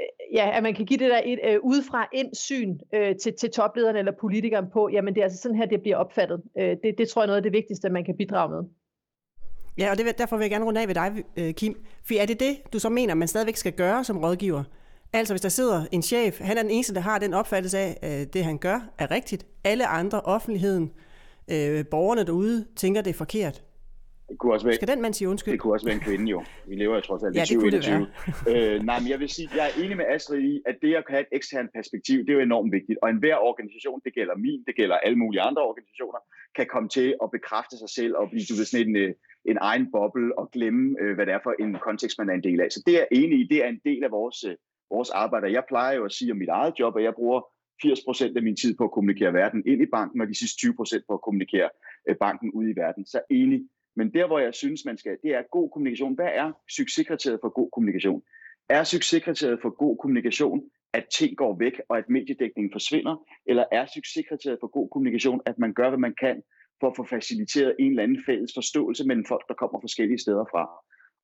Øh, 0.00 0.36
ja, 0.36 0.56
at 0.56 0.62
man 0.62 0.74
kan 0.74 0.86
give 0.86 0.98
det 0.98 1.10
der 1.10 1.20
et 1.24 1.38
øh, 1.48 1.58
udefra 1.62 2.08
indsyn 2.12 2.78
øh, 2.94 3.16
til, 3.16 3.32
til 3.40 3.50
toplederen 3.50 3.96
eller 3.96 4.12
politikeren 4.20 4.66
på, 4.72 4.88
jamen 4.92 5.14
det 5.14 5.20
er 5.20 5.24
altså 5.24 5.40
sådan 5.42 5.56
her, 5.56 5.66
det 5.66 5.80
bliver 5.80 5.96
opfattet. 5.96 6.42
Øh, 6.58 6.76
det, 6.82 6.94
det 6.98 7.08
tror 7.08 7.22
jeg 7.22 7.24
er 7.24 7.26
noget 7.26 7.36
af 7.36 7.42
det 7.42 7.52
vigtigste, 7.52 7.90
man 7.90 8.04
kan 8.04 8.16
bidrage 8.16 8.50
med. 8.50 8.62
Ja, 9.78 9.90
og 9.90 9.98
det, 9.98 10.18
derfor 10.18 10.36
vil 10.36 10.44
jeg 10.44 10.50
gerne 10.50 10.64
runde 10.64 10.80
af 10.80 10.88
ved 10.88 10.94
dig, 10.94 11.24
øh, 11.36 11.54
Kim. 11.54 11.74
For 12.04 12.14
er 12.22 12.26
det 12.26 12.40
det, 12.40 12.72
du 12.72 12.78
så 12.78 12.88
mener, 12.88 13.14
man 13.14 13.28
stadigvæk 13.28 13.56
skal 13.56 13.72
gøre 13.72 14.04
som 14.04 14.18
rådgiver? 14.18 14.64
Altså, 15.12 15.34
hvis 15.34 15.40
der 15.40 15.48
sidder 15.48 15.84
en 15.92 16.02
chef, 16.02 16.40
han 16.40 16.58
er 16.58 16.62
den 16.62 16.70
eneste, 16.70 16.94
der 16.94 17.00
har 17.00 17.18
den 17.18 17.34
opfattelse 17.34 17.78
af, 17.78 17.98
at 18.02 18.20
øh, 18.20 18.26
det 18.32 18.44
han 18.44 18.58
gør 18.58 18.80
er 18.98 19.10
rigtigt. 19.10 19.46
Alle 19.64 19.86
andre, 19.86 20.20
offentligheden, 20.20 20.92
øh, 21.50 21.86
borgerne 21.86 22.24
derude, 22.24 22.66
tænker, 22.76 23.02
det 23.02 23.10
er 23.10 23.14
forkert. 23.14 23.62
Det 24.30 24.38
kunne 24.38 24.52
også 24.52 24.66
være, 24.66 24.74
Skal 24.74 24.88
den 24.88 25.02
mand 25.02 25.14
sige 25.14 25.28
undskyld? 25.28 25.52
Det 25.52 25.60
kunne 25.60 25.74
også 25.76 25.86
være 25.86 25.94
en 26.00 26.00
kvinde 26.08 26.26
jo. 26.30 26.44
Vi 26.68 26.74
lever 26.74 26.94
jo 26.94 27.00
trods 27.00 27.22
alt 27.22 27.36
ja, 27.36 27.42
i 27.42 27.44
det 27.44 27.58
kunne 27.58 27.70
det 27.70 27.82
2021. 27.82 28.56
øh, 28.56 28.82
nej, 28.90 28.98
men 29.00 29.08
jeg 29.12 29.20
vil 29.20 29.28
sige, 29.28 29.48
jeg 29.56 29.64
er 29.70 29.74
enig 29.84 29.96
med 29.96 30.06
Astrid 30.14 30.42
i, 30.52 30.62
at 30.66 30.76
det 30.82 30.94
at 30.94 31.04
have 31.08 31.20
et 31.20 31.32
eksternt 31.32 31.70
perspektiv, 31.78 32.18
det 32.18 32.30
er 32.30 32.36
jo 32.40 32.40
enormt 32.40 32.72
vigtigt. 32.72 32.98
Og 33.02 33.10
enhver 33.10 33.36
organisation, 33.50 34.00
det 34.04 34.12
gælder 34.14 34.34
min, 34.46 34.60
det 34.66 34.74
gælder 34.76 34.96
alle 34.96 35.18
mulige 35.18 35.42
andre 35.48 35.62
organisationer, 35.70 36.20
kan 36.56 36.66
komme 36.72 36.88
til 36.88 37.08
at 37.22 37.28
bekræfte 37.36 37.76
sig 37.82 37.90
selv 37.98 38.12
og 38.16 38.30
blive 38.30 38.44
sådan 38.46 38.88
en, 38.88 38.96
øh, 38.96 39.12
en 39.44 39.58
egen 39.60 39.84
boble 39.92 40.38
og 40.38 40.50
glemme, 40.54 40.96
øh, 41.00 41.14
hvad 41.14 41.26
det 41.26 41.34
er 41.34 41.42
for 41.42 41.54
en 41.62 41.76
kontekst, 41.88 42.18
man 42.18 42.28
er 42.30 42.34
en 42.34 42.46
del 42.48 42.60
af. 42.60 42.68
Så 42.70 42.82
det 42.86 42.92
er 42.94 42.98
jeg 42.98 43.08
enig 43.20 43.36
i, 43.40 43.48
det 43.52 43.58
er 43.64 43.68
en 43.68 43.80
del 43.84 44.04
af 44.04 44.10
vores, 44.10 44.38
øh, 44.48 44.56
vores 44.94 45.10
arbejde. 45.10 45.52
Jeg 45.58 45.64
plejer 45.68 45.94
jo 45.98 46.04
at 46.04 46.12
sige 46.12 46.32
om 46.32 46.38
mit 46.38 46.48
eget 46.48 46.74
job, 46.80 46.96
at 46.96 47.04
jeg 47.04 47.14
bruger 47.14 47.40
80% 47.82 48.36
af 48.36 48.42
min 48.42 48.56
tid 48.56 48.76
på 48.76 48.84
at 48.84 48.94
kommunikere 48.96 49.32
verden 49.32 49.62
ind 49.66 49.82
i 49.82 49.86
banken, 49.96 50.20
og 50.20 50.28
de 50.28 50.38
sidste 50.38 50.66
20% 50.66 51.04
på 51.08 51.14
at 51.14 51.22
kommunikere 51.26 51.68
banken 52.20 52.50
ud 52.50 52.64
i 52.68 52.76
verden. 52.82 53.06
Så 53.06 53.20
enig. 53.30 53.60
Men 54.00 54.14
der, 54.14 54.26
hvor 54.26 54.38
jeg 54.38 54.54
synes, 54.54 54.84
man 54.84 54.98
skal, 54.98 55.16
det 55.22 55.30
er 55.34 55.42
god 55.52 55.70
kommunikation. 55.70 56.14
Hvad 56.14 56.30
er 56.42 56.52
succeskriteriet 56.70 57.40
for 57.42 57.48
god 57.48 57.70
kommunikation? 57.70 58.22
Er 58.68 58.84
succeskriteriet 58.84 59.58
for 59.62 59.70
god 59.70 59.96
kommunikation, 59.96 60.62
at 60.92 61.04
ting 61.18 61.36
går 61.36 61.56
væk, 61.58 61.80
og 61.88 61.98
at 61.98 62.08
mediedækningen 62.08 62.72
forsvinder? 62.72 63.16
Eller 63.46 63.64
er 63.72 63.86
succeskriteriet 63.94 64.58
for 64.60 64.66
god 64.66 64.88
kommunikation, 64.92 65.40
at 65.46 65.58
man 65.58 65.72
gør, 65.72 65.88
hvad 65.88 65.98
man 65.98 66.14
kan 66.20 66.42
for 66.80 66.90
at 66.90 66.96
få 66.96 67.04
faciliteret 67.04 67.76
en 67.78 67.90
eller 67.90 68.02
anden 68.02 68.22
fælles 68.26 68.50
forståelse 68.54 69.06
mellem 69.06 69.24
folk, 69.28 69.44
der 69.48 69.54
kommer 69.54 69.80
forskellige 69.80 70.18
steder 70.18 70.44
fra? 70.52 70.64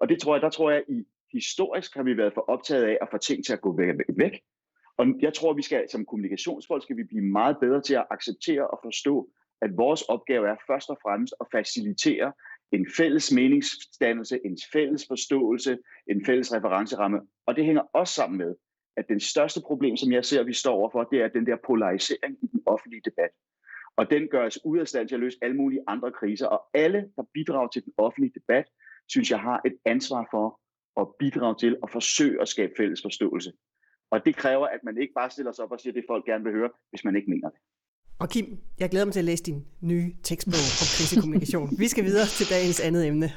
Og 0.01 0.09
det 0.09 0.19
tror 0.21 0.35
jeg, 0.35 0.43
der 0.43 0.51
tror 0.51 0.71
jeg, 0.71 0.83
i 0.89 1.05
historisk 1.33 1.95
har 1.95 2.03
vi 2.03 2.17
været 2.17 2.35
for 2.35 2.45
optaget 2.55 2.85
af 2.85 2.99
at 3.03 3.09
få 3.11 3.19
ting 3.19 3.45
til 3.45 3.53
at 3.53 3.61
gå 3.61 3.77
væk. 4.17 4.35
Og 4.97 5.07
jeg 5.21 5.35
tror, 5.35 5.53
vi 5.53 5.63
skal 5.63 5.91
som 5.91 6.07
kommunikationsfolk 6.07 6.83
skal 6.83 6.97
vi 6.97 7.05
blive 7.05 7.25
meget 7.25 7.57
bedre 7.61 7.81
til 7.83 7.95
at 7.95 8.07
acceptere 8.11 8.67
og 8.67 8.79
forstå, 8.85 9.29
at 9.63 9.71
vores 9.77 10.03
opgave 10.03 10.49
er 10.49 10.57
først 10.67 10.91
og 10.91 10.99
fremmest 11.03 11.35
at 11.41 11.47
facilitere 11.53 12.33
en 12.73 12.87
fælles 12.97 13.33
meningsdannelse, 13.33 14.41
en 14.45 14.59
fælles 14.73 15.07
forståelse, 15.09 15.79
en 16.07 16.27
fælles 16.27 16.53
referenceramme. 16.53 17.21
Og 17.47 17.57
det 17.57 17.65
hænger 17.65 17.83
også 17.93 18.15
sammen 18.15 18.39
med, 18.39 18.55
at 18.97 19.09
den 19.09 19.21
største 19.21 19.61
problem, 19.61 19.97
som 19.97 20.13
jeg 20.13 20.25
ser, 20.25 20.43
vi 20.43 20.53
står 20.53 20.75
overfor, 20.75 21.05
det 21.05 21.23
er 21.23 21.29
den 21.29 21.47
der 21.47 21.57
polarisering 21.67 22.37
i 22.43 22.47
den 22.47 22.63
offentlige 22.67 23.03
debat. 23.05 23.31
Og 23.97 24.11
den 24.11 24.29
gør 24.29 24.47
os 24.47 24.59
ud 24.65 24.79
af 24.79 24.89
stand 24.89 25.09
til 25.09 25.15
at 25.15 25.21
løse 25.21 25.39
alle 25.43 25.57
mulige 25.57 25.83
andre 25.87 26.13
kriser. 26.13 26.47
Og 26.47 26.63
alle, 26.75 27.11
der 27.17 27.23
bidrager 27.35 27.69
til 27.69 27.85
den 27.85 27.93
offentlige 27.97 28.33
debat, 28.35 28.65
synes 29.09 29.31
jeg 29.31 29.41
har 29.41 29.61
et 29.65 29.77
ansvar 29.85 30.29
for 30.31 30.61
at 31.01 31.07
bidrage 31.19 31.55
til 31.59 31.77
at 31.83 31.91
forsøge 31.91 32.41
at 32.41 32.49
skabe 32.49 32.73
fælles 32.77 33.03
forståelse. 33.03 33.53
Og 34.11 34.27
det 34.27 34.37
kræver, 34.37 34.67
at 34.67 34.81
man 34.85 34.99
ikke 34.99 35.13
bare 35.15 35.31
stiller 35.31 35.53
sig 35.53 35.65
op 35.65 35.73
og 35.73 35.81
siger 35.81 35.93
det, 35.93 36.05
folk 36.09 36.25
gerne 36.25 36.45
vil 36.45 36.53
høre, 36.53 36.71
hvis 36.91 37.05
man 37.05 37.17
ikke 37.17 37.31
mener 37.31 37.51
det. 37.51 37.59
Og 38.19 38.29
Kim, 38.29 38.59
jeg 38.79 38.91
glæder 38.91 39.05
mig 39.05 39.13
til 39.13 39.21
at 39.21 39.25
læse 39.25 39.45
din 39.45 39.65
nye 39.81 40.13
tekstbog 40.23 40.55
om 40.55 40.87
krisekommunikation. 40.97 41.79
Vi 41.79 41.89
skal 41.89 42.05
videre 42.05 42.27
til 42.27 42.51
dagens 42.51 42.81
andet 42.81 43.07
emne. 43.07 43.33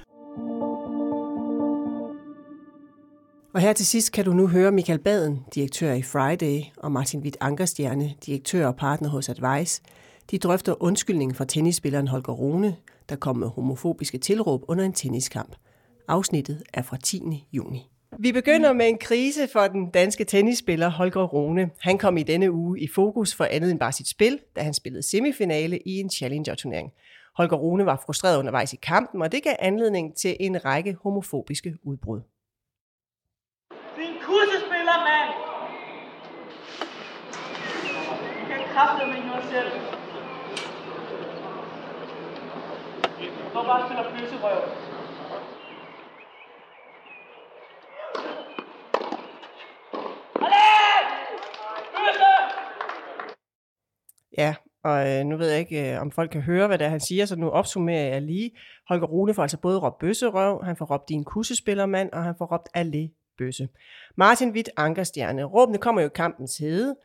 Og 3.54 3.62
her 3.62 3.74
til 3.74 3.86
sidst 3.86 4.12
kan 4.12 4.26
du 4.26 4.34
nu 4.34 4.48
høre 4.48 4.72
Michael 4.72 5.00
Baden, 5.00 5.40
direktør 5.56 5.94
i 5.94 6.02
Friday, 6.02 6.62
og 6.78 6.92
Martin 6.92 7.20
Witt 7.20 7.38
Ankerstjerne, 7.40 8.14
direktør 8.26 8.68
og 8.68 8.76
partner 8.76 9.10
hos 9.10 9.30
Advice. 9.30 9.82
De 10.32 10.38
drøfter 10.38 10.84
undskyldningen 10.84 11.36
fra 11.36 11.46
tennisspilleren 11.46 12.08
Holger 12.08 12.34
Rune, 12.34 12.76
der 13.10 13.16
kom 13.16 13.38
med 13.38 13.48
homofobiske 13.48 14.18
tilråb 14.18 14.64
under 14.68 14.86
en 14.86 14.94
tenniskamp. 14.94 15.56
Afsnittet 16.08 16.64
er 16.74 16.82
fra 16.82 16.98
10. 16.98 17.48
juni. 17.52 17.90
Vi 18.18 18.32
begynder 18.32 18.74
med 18.74 18.88
en 18.90 18.98
krise 18.98 19.48
for 19.48 19.68
den 19.68 19.92
danske 19.92 20.24
tennisspiller 20.24 20.90
Holger 20.90 21.24
Rune. 21.24 21.70
Han 21.80 21.98
kom 21.98 22.18
i 22.18 22.24
denne 22.24 22.52
uge 22.52 22.80
i 22.80 22.88
fokus 22.88 23.36
for 23.36 23.46
andet 23.46 23.72
end 23.72 23.80
bare 23.80 23.92
sit 23.92 24.08
spil, 24.08 24.40
da 24.56 24.62
han 24.62 24.74
spillede 24.74 25.04
semifinale 25.04 25.80
i 25.86 26.00
en 26.00 26.10
Challenger-turnering. 26.10 26.92
Holger 27.38 27.58
Rune 27.58 27.86
var 27.86 28.02
frustreret 28.06 28.40
undervejs 28.40 28.74
i 28.74 28.76
kampen, 28.76 29.22
og 29.22 29.32
det 29.32 29.44
gav 29.44 29.56
anledning 29.60 30.16
til 30.18 30.38
en 30.40 30.66
række 30.66 30.98
homofobiske 31.04 31.76
udbrud. 31.84 32.22
Din 33.96 34.14
kursespiller, 34.24 34.98
mand! 35.08 35.32
Du 38.40 38.46
kan 38.48 38.60
kræfte 38.74 39.06
mig 39.08 39.26
noget 39.26 39.46
selv. 39.52 39.72
Du 43.54 43.64
bare 43.64 43.86
spiller 43.88 44.04
bøsserøv. 44.20 44.99
Ja, 54.40 54.56
og 54.84 55.10
øh, 55.10 55.26
nu 55.26 55.38
ved 55.38 55.50
jeg 55.50 55.60
ikke, 55.60 55.94
øh, 55.94 56.02
om 56.02 56.12
folk 56.12 56.32
kan 56.32 56.42
høre, 56.42 56.68
hvad 56.68 56.78
det 56.78 56.86
er, 56.86 56.90
han 56.90 57.00
siger, 57.00 57.26
så 57.26 57.36
nu 57.36 57.50
opsummerer 57.50 58.14
jeg 58.14 58.22
lige. 58.22 58.52
Holger 58.88 59.08
Rune 59.08 59.34
får 59.34 59.42
altså 59.42 59.58
både 59.58 59.80
råbt 59.80 60.00
bøsserøv, 60.00 60.64
han 60.64 60.76
får 60.76 60.86
råbt 60.86 61.10
din 61.10 61.24
kussespillermand, 61.24 62.10
og 62.14 62.24
han 62.24 62.36
får 62.38 62.46
råbt 62.46 62.70
alle 62.74 63.10
bøsse. 63.38 63.70
Martin 64.18 64.52
Witt 64.52 64.70
Ankerstjerne. 64.78 65.44
Råbene 65.44 65.78
kommer 65.78 66.02
jo 66.02 66.08
i 66.08 66.12
kampens 66.16 66.58
hede, 66.58 66.96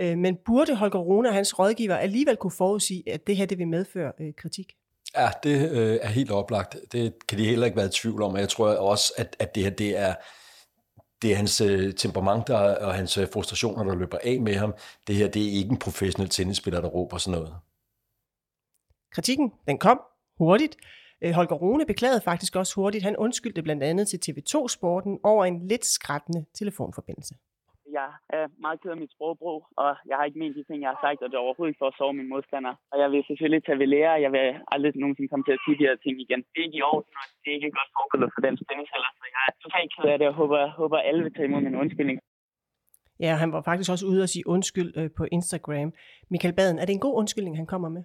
øh, 0.00 0.18
men 0.18 0.36
burde 0.46 0.74
Holger 0.74 0.98
Rune 0.98 1.28
og 1.28 1.34
hans 1.34 1.58
rådgiver 1.58 1.96
alligevel 1.96 2.36
kunne 2.36 2.50
forudsige, 2.50 3.02
at 3.12 3.26
det 3.26 3.36
her 3.36 3.46
det 3.46 3.58
vil 3.58 3.68
medføre 3.68 4.12
øh, 4.20 4.32
kritik? 4.36 4.72
Ja, 5.16 5.28
det 5.42 5.70
øh, 5.70 5.98
er 6.02 6.08
helt 6.08 6.30
oplagt. 6.30 6.76
Det 6.92 7.14
kan 7.28 7.38
de 7.38 7.44
heller 7.44 7.66
ikke 7.66 7.76
være 7.76 7.86
i 7.86 7.90
tvivl 7.90 8.22
om, 8.22 8.32
og 8.32 8.40
jeg 8.40 8.48
tror 8.48 8.68
også, 8.68 9.12
at, 9.18 9.36
at 9.38 9.54
det 9.54 9.62
her 9.62 9.70
det 9.70 9.98
er 9.98 10.14
det 11.24 11.32
er 11.32 11.36
hans 11.36 11.60
øh, 11.60 11.94
temperament 11.94 12.46
der, 12.46 12.58
og 12.86 12.94
hans 12.94 13.18
øh, 13.18 13.28
frustrationer, 13.32 13.84
der 13.84 13.94
løber 13.94 14.18
af 14.24 14.40
med 14.40 14.54
ham. 14.54 14.74
Det 15.06 15.16
her, 15.16 15.28
det 15.28 15.42
er 15.42 15.52
ikke 15.52 15.70
en 15.70 15.78
professionel 15.78 16.30
tennisspiller, 16.30 16.80
der 16.80 16.88
råber 16.88 17.18
sådan 17.18 17.40
noget. 17.40 17.54
Kritikken, 19.12 19.52
den 19.68 19.78
kom 19.78 20.00
hurtigt. 20.38 20.76
Øh, 21.22 21.32
Holger 21.32 21.54
Rune 21.54 21.86
beklagede 21.86 22.20
faktisk 22.20 22.56
også 22.56 22.74
hurtigt. 22.74 23.04
Han 23.04 23.16
undskyldte 23.16 23.62
blandt 23.62 23.82
andet 23.82 24.08
til 24.08 24.20
TV2-sporten 24.26 25.18
over 25.22 25.44
en 25.44 25.68
lidt 25.68 25.86
skrættende 25.86 26.44
telefonforbindelse 26.54 27.34
jeg 28.30 28.38
er 28.44 28.48
meget 28.64 28.80
ked 28.80 28.90
af 28.94 29.00
mit 29.02 29.14
sprogbrug, 29.14 29.60
og 29.82 29.90
jeg 30.08 30.16
har 30.16 30.24
ikke 30.26 30.40
ment 30.42 30.56
de 30.58 30.64
ting, 30.64 30.78
jeg 30.82 30.92
har 30.94 31.00
sagt, 31.06 31.22
og 31.22 31.28
det 31.28 31.36
er 31.36 31.46
overhovedet 31.46 31.70
ikke 31.70 31.82
for 31.82 31.90
at 31.90 31.98
sove 31.98 32.14
min 32.20 32.32
modstander. 32.32 32.74
Og 32.92 32.96
jeg 33.02 33.08
vil 33.12 33.22
selvfølgelig 33.28 33.62
tage 33.64 33.80
ved 33.82 33.88
lære, 33.94 34.22
jeg 34.24 34.30
vil 34.36 34.46
aldrig 34.74 34.90
nogensinde 35.02 35.30
komme 35.32 35.46
til 35.46 35.56
at 35.56 35.62
sige 35.64 35.78
de 35.78 35.86
her 35.88 35.96
ting 36.04 36.16
igen. 36.24 36.40
Det 36.50 36.58
er 36.60 36.66
ikke 36.68 36.80
i 36.80 36.86
orden, 36.92 37.12
og 37.20 37.26
det 37.42 37.48
er 37.50 37.56
ikke 37.56 37.78
godt 37.78 37.90
forbillede 37.98 38.30
for 38.34 38.42
den 38.46 38.54
tennishaller, 38.68 39.10
så 39.18 39.24
jeg 39.34 39.42
er 39.48 39.52
totalt 39.64 39.90
ked 39.94 40.06
af 40.12 40.18
det, 40.20 40.26
og 40.30 40.34
håber, 40.40 40.60
håber 40.80 40.98
alle 41.08 41.22
vil 41.24 41.34
tage 41.34 41.48
imod 41.48 41.62
min 41.68 41.80
undskyldning. 41.82 42.18
Ja, 43.24 43.32
han 43.42 43.52
var 43.52 43.62
faktisk 43.68 43.90
også 43.94 44.06
ude 44.06 44.22
og 44.22 44.28
sige 44.34 44.46
undskyld 44.54 44.90
øh, 45.00 45.10
på 45.18 45.24
Instagram. 45.36 45.88
Michael 46.32 46.54
Baden, 46.58 46.78
er 46.78 46.84
det 46.86 46.94
en 46.94 47.06
god 47.06 47.14
undskyldning, 47.20 47.56
han 47.56 47.66
kommer 47.66 47.88
med? 47.96 48.02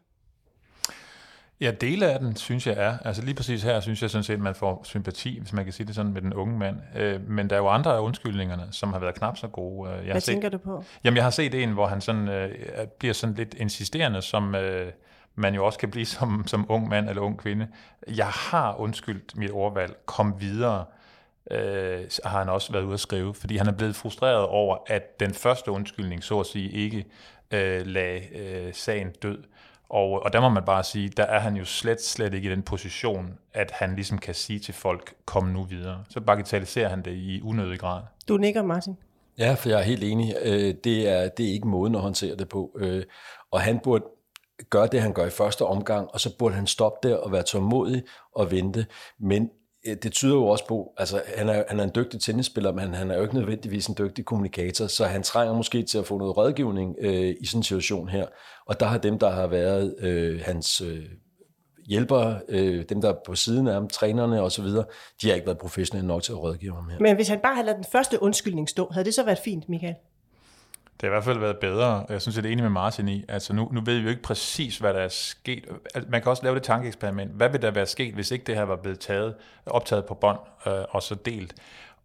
Ja, 1.62 1.72
dele 1.72 2.12
af 2.12 2.19
den, 2.19 2.36
synes 2.36 2.67
jeg 2.67 2.76
er. 2.78 2.98
Altså 3.06 3.22
lige 3.22 3.36
præcis 3.36 3.63
her, 3.63 3.80
synes 3.80 4.02
jeg 4.02 4.10
sådan 4.10 4.24
set, 4.24 4.34
at 4.34 4.39
man 4.39 4.56
får 4.56 4.82
sympati, 4.84 5.39
hvis 5.39 5.54
man 5.54 5.63
kan 5.63 5.74
sige 5.74 5.88
det 5.88 5.95
sådan, 5.95 6.13
med 6.13 6.22
den 6.22 6.34
unge 6.34 6.60
mand. 6.60 6.78
Øh, 6.95 7.30
men 7.30 7.50
der 7.50 7.56
er 7.56 7.60
jo 7.60 7.67
andre 7.67 7.95
af 7.95 8.00
undskyldningerne, 8.00 8.67
som 8.72 8.93
har 8.93 9.00
været 9.00 9.15
knap 9.15 9.38
så 9.38 9.48
gode. 9.48 9.91
Jeg 9.91 10.12
Hvad 10.12 10.22
tænker 10.22 10.45
set, 10.48 10.54
du 10.54 10.58
på? 10.58 10.84
Jamen, 11.04 11.15
jeg 11.15 11.24
har 11.24 11.32
set 11.32 11.63
en, 11.63 11.69
hvor 11.69 11.88
han 11.88 12.02
sådan, 12.02 12.28
øh, 12.28 12.52
bliver 13.00 13.13
sådan 13.13 13.36
lidt 13.36 13.54
insisterende, 13.54 14.22
som 14.22 14.56
øh, 14.56 14.91
man 15.36 15.56
jo 15.56 15.65
også 15.65 15.80
kan 15.80 15.91
blive 15.91 16.06
som, 16.06 16.43
som 16.48 16.65
ung 16.69 16.89
mand 16.89 17.10
eller 17.10 17.22
ung 17.22 17.38
kvinde. 17.38 17.67
Jeg 18.08 18.28
har 18.28 18.76
undskyldt 18.80 19.38
mit 19.38 19.52
ordvalg. 19.52 19.98
Kom 20.06 20.41
videre 20.41 20.86
øh, 21.52 22.02
har 22.26 22.39
han 22.39 22.50
også 22.50 22.72
været 22.72 22.84
ude 22.84 22.93
at 22.93 23.00
skrive, 23.00 23.34
fordi 23.34 23.58
han 23.58 23.67
er 23.67 23.72
blevet 23.72 23.95
frustreret 23.95 24.45
over, 24.45 24.78
at 24.88 25.19
den 25.19 25.34
første 25.34 25.72
undskyldning, 25.72 26.24
så 26.24 26.39
at 26.39 26.45
sige, 26.45 26.72
ikke 26.72 27.06
øh, 27.52 27.86
lagde 27.86 28.38
øh, 28.38 28.74
sagen 28.74 29.12
død. 29.12 29.43
Og, 29.89 30.23
og 30.23 30.34
der 30.34 30.41
må 30.41 30.49
man 30.49 30.63
bare 30.65 30.84
sige, 30.84 31.10
der 31.10 31.23
er 31.23 31.39
han 31.39 31.56
jo 31.56 31.65
slet, 31.65 32.02
slet 32.02 32.34
ikke 32.34 32.47
i 32.47 32.52
den 32.52 32.63
position, 32.63 33.38
at 33.54 33.71
han 33.71 33.95
ligesom 33.95 34.17
kan 34.17 34.36
sige 34.36 34.60
til 34.60 34.73
folk, 34.73 35.13
kom 35.25 35.43
nu 35.43 35.63
videre. 35.63 36.04
Så 36.10 36.21
bagatelliserer 36.21 36.89
han 36.89 37.02
det 37.02 37.12
i 37.12 37.41
unødig 37.43 37.80
grad. 37.80 38.02
Du 38.28 38.38
nikker, 38.38 38.63
Martin. 38.63 38.97
Ja, 39.38 39.54
for 39.54 39.69
jeg 39.69 39.80
er 39.80 39.84
helt 39.84 40.04
enig. 40.04 40.36
Øh, 40.41 40.73
det 40.84 41.10
er, 41.10 41.30
det 41.30 41.49
er 41.49 41.54
ikke 41.54 41.67
måden 41.67 41.95
at 41.95 42.02
håndtere 42.02 42.36
det 42.36 42.49
på. 42.49 42.78
Øh, 42.80 43.04
og 43.52 43.62
han 43.62 43.80
burde 43.84 44.04
gøre 44.69 44.88
det, 44.88 45.02
han 45.02 45.13
gør 45.13 45.25
i 45.25 45.30
første 45.30 45.65
omgang, 45.65 46.10
og 46.13 46.19
så 46.19 46.38
burde 46.38 46.56
han 46.56 46.67
stoppe 46.67 47.10
der 47.10 47.15
og 47.15 47.32
være 47.32 47.43
tålmodig 47.43 48.04
og 48.36 48.52
vente. 48.52 48.86
Men 49.19 49.49
det 49.86 50.12
tyder 50.12 50.36
jo 50.36 50.48
også 50.48 50.68
på, 50.68 50.94
altså 50.98 51.22
han 51.36 51.50
er, 51.50 51.63
han 51.68 51.80
er 51.80 51.84
en 51.84 51.92
dygtig 51.96 52.22
tennisspiller, 52.22 52.72
men 52.72 52.94
han 52.94 53.12
er 53.12 53.15
jo 53.15 53.22
ikke 53.22 53.36
nødvendigvis 53.36 53.88
en 53.88 53.96
dygtig 53.98 54.26
kommunikator, 54.26 54.88
så 54.88 55.06
han 55.06 55.24
trænger 55.24 55.54
måske 55.54 55.84
til 55.84 55.98
at 55.98 56.06
få 56.06 56.18
noget 56.18 56.38
rådgivning 56.38 56.96
øh, 57.00 57.36
i 57.42 57.46
sådan 57.46 57.60
en 57.60 57.63
situation 57.63 58.10
her. 58.10 58.26
Og 58.65 58.80
der 58.80 58.86
har 58.86 58.98
dem, 58.98 59.20
der 59.20 59.30
har 59.30 59.48
været 59.48 59.96
øh, 60.00 60.42
hans 60.46 60.82
øh, 60.82 61.04
hjælpere, 61.88 62.39
øh, 62.50 62.86
dem 62.89 63.02
der 63.02 63.10
er 63.10 63.15
på 63.26 63.36
siden 63.36 63.68
af 63.68 63.74
ham, 63.74 63.88
trænerne 63.88 64.42
osv., 64.42 64.65
de 65.22 65.28
har 65.28 65.34
ikke 65.34 65.48
været 65.48 65.58
professionelle 65.58 66.08
nok 66.08 66.24
til 66.24 66.32
at 66.32 66.39
rådgive 66.39 66.76
ham 66.76 66.89
her. 66.89 67.00
Men 67.00 67.15
hvis 67.15 67.28
han 67.28 67.39
bare 67.39 67.56
havde 67.56 67.65
ladet 67.65 67.78
den 67.78 67.92
første 67.92 68.24
undskyldning 68.24 68.70
stå, 68.70 68.89
havde 68.92 69.06
det 69.06 69.13
så 69.13 69.24
været 69.24 69.39
fint, 69.39 69.70
Michael? 69.70 69.96
Det 71.01 71.07
har 71.07 71.07
i 71.07 71.15
hvert 71.15 71.23
fald 71.23 71.39
været 71.39 71.57
bedre. 71.57 72.05
Jeg 72.09 72.21
synes, 72.21 72.38
jeg 72.38 72.45
er 72.45 72.49
enig 72.49 72.63
med 72.63 72.69
Martin 72.69 73.07
i. 73.07 73.25
Altså 73.27 73.53
nu, 73.53 73.69
nu 73.71 73.81
ved 73.81 73.97
vi 73.97 74.03
jo 74.03 74.09
ikke 74.09 74.21
præcis, 74.21 74.77
hvad 74.77 74.93
der 74.93 74.99
er 74.99 75.07
sket. 75.07 75.65
Altså, 75.95 76.09
man 76.09 76.21
kan 76.21 76.29
også 76.29 76.43
lave 76.43 76.55
det 76.55 76.63
tankeeksperiment. 76.63 77.31
Hvad 77.31 77.49
ville 77.49 77.67
der 77.67 77.71
være 77.71 77.85
sket, 77.85 78.13
hvis 78.13 78.31
ikke 78.31 78.45
det 78.45 78.55
her 78.55 78.63
var 78.63 78.75
blevet 78.75 78.99
taget, 78.99 79.35
optaget 79.65 80.05
på 80.05 80.13
bånd 80.13 80.39
øh, 80.67 80.73
og 80.89 81.03
så 81.03 81.15
delt? 81.15 81.53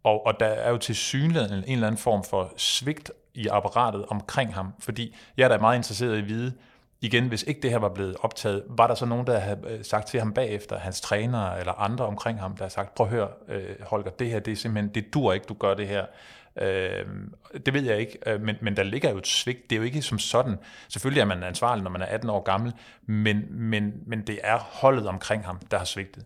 Og, 0.04 0.26
og 0.26 0.40
der 0.40 0.46
er 0.46 0.70
jo 0.70 0.76
til 0.76 0.96
synligheden 0.96 1.64
en 1.66 1.72
eller 1.72 1.86
anden 1.86 1.98
form 1.98 2.24
for 2.24 2.52
svigt 2.56 3.10
i 3.34 3.46
apparatet 3.46 4.04
omkring 4.08 4.54
ham, 4.54 4.72
fordi 4.78 5.16
jeg 5.36 5.44
er 5.44 5.48
da 5.48 5.58
meget 5.58 5.76
interesseret 5.76 6.16
i 6.16 6.18
at 6.18 6.28
vide, 6.28 6.52
igen, 7.00 7.28
hvis 7.28 7.42
ikke 7.42 7.60
det 7.60 7.70
her 7.70 7.78
var 7.78 7.88
blevet 7.88 8.16
optaget, 8.20 8.62
var 8.68 8.86
der 8.86 8.94
så 8.94 9.06
nogen, 9.06 9.26
der 9.26 9.38
havde 9.38 9.58
øh, 9.66 9.84
sagt 9.84 10.08
til 10.08 10.20
ham 10.20 10.32
bagefter, 10.32 10.78
hans 10.78 11.00
trænere 11.00 11.60
eller 11.60 11.72
andre 11.72 12.06
omkring 12.06 12.40
ham, 12.40 12.56
der 12.56 12.64
har 12.64 12.68
sagt, 12.68 12.94
prøv 12.94 13.06
at 13.06 13.12
høre, 13.12 13.28
øh, 13.48 13.62
Holger, 13.86 14.10
det 14.10 14.30
her, 14.30 14.38
det 14.38 14.52
er 14.52 14.56
simpelthen, 14.56 14.94
det 14.94 15.14
dur 15.14 15.32
ikke, 15.32 15.46
du 15.46 15.54
gør 15.54 15.74
det 15.74 15.88
her. 15.88 16.06
Øh, 16.62 17.06
det 17.66 17.74
ved 17.74 17.82
jeg 17.82 17.98
ikke, 17.98 18.18
øh, 18.26 18.40
men, 18.40 18.56
men 18.62 18.76
der 18.76 18.82
ligger 18.82 19.10
jo 19.10 19.18
et 19.18 19.26
svigt. 19.26 19.70
Det 19.70 19.76
er 19.76 19.80
jo 19.80 19.84
ikke 19.84 20.02
som 20.02 20.18
sådan. 20.18 20.56
Selvfølgelig 20.88 21.20
er 21.20 21.24
man 21.24 21.42
ansvarlig, 21.42 21.84
når 21.84 21.90
man 21.90 22.02
er 22.02 22.06
18 22.06 22.30
år 22.30 22.42
gammel, 22.42 22.72
men, 23.02 23.46
men, 23.50 23.92
men 24.06 24.22
det 24.26 24.38
er 24.42 24.58
holdet 24.58 25.06
omkring 25.06 25.44
ham, 25.44 25.58
der 25.70 25.78
har 25.78 25.84
svigtet. 25.84 26.24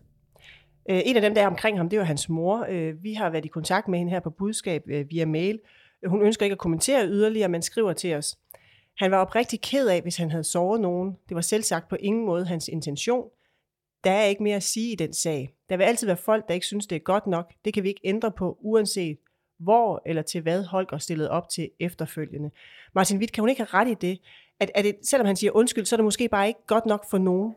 Øh, 0.89 1.01
en 1.05 1.15
af 1.15 1.21
dem, 1.21 1.35
der 1.35 1.41
er 1.41 1.47
omkring 1.47 1.77
ham, 1.77 1.89
det 1.89 1.97
er 1.97 2.01
jo 2.01 2.05
hans 2.05 2.29
mor. 2.29 2.65
Øh, 2.69 3.03
vi 3.03 3.13
har 3.13 3.29
været 3.29 3.45
i 3.45 3.47
kontakt 3.47 3.87
med 3.87 3.99
hende 3.99 4.11
her 4.11 4.19
på 4.19 4.29
budskab 4.29 4.83
via 5.09 5.25
mail. 5.25 5.59
Hun 6.05 6.21
ønsker 6.21 6.45
ikke 6.45 6.53
at 6.53 6.59
kommentere 6.59 7.07
yderligere, 7.07 7.49
men 7.49 7.61
skriver 7.61 7.93
til 7.93 8.15
os. 8.15 8.37
Han 8.97 9.11
var 9.11 9.17
oprigtig 9.17 9.61
ked 9.61 9.87
af, 9.87 10.01
hvis 10.01 10.17
han 10.17 10.31
havde 10.31 10.43
såret 10.43 10.81
nogen. 10.81 11.17
Det 11.29 11.35
var 11.35 11.41
selv 11.41 11.63
sagt 11.63 11.89
på 11.89 11.95
ingen 11.99 12.25
måde 12.25 12.45
hans 12.45 12.67
intention. 12.67 13.29
Der 14.03 14.11
er 14.11 14.25
ikke 14.25 14.43
mere 14.43 14.55
at 14.55 14.63
sige 14.63 14.91
i 14.91 14.95
den 14.95 15.13
sag. 15.13 15.53
Der 15.69 15.77
vil 15.77 15.83
altid 15.83 16.07
være 16.07 16.17
folk, 16.17 16.47
der 16.47 16.53
ikke 16.53 16.65
synes, 16.65 16.87
det 16.87 16.95
er 16.95 16.99
godt 16.99 17.27
nok. 17.27 17.53
Det 17.65 17.73
kan 17.73 17.83
vi 17.83 17.89
ikke 17.89 18.01
ændre 18.03 18.31
på, 18.31 18.57
uanset 18.61 19.17
hvor 19.59 20.01
eller 20.05 20.21
til 20.21 20.41
hvad 20.41 20.63
Holger 20.63 20.97
stillede 20.97 21.29
op 21.29 21.49
til 21.49 21.69
efterfølgende. 21.79 22.51
Martin 22.95 23.17
Witt, 23.17 23.31
kan 23.31 23.41
hun 23.41 23.49
ikke 23.49 23.65
have 23.71 23.81
ret 23.81 23.87
i 23.87 23.93
det? 23.93 24.19
At, 24.59 24.71
at 24.75 24.85
det, 24.85 24.95
selvom 25.03 25.25
han 25.25 25.35
siger 25.35 25.51
undskyld, 25.51 25.85
så 25.85 25.95
er 25.95 25.97
det 25.97 26.03
måske 26.03 26.29
bare 26.29 26.47
ikke 26.47 26.65
godt 26.67 26.85
nok 26.85 27.09
for 27.09 27.17
nogen? 27.17 27.55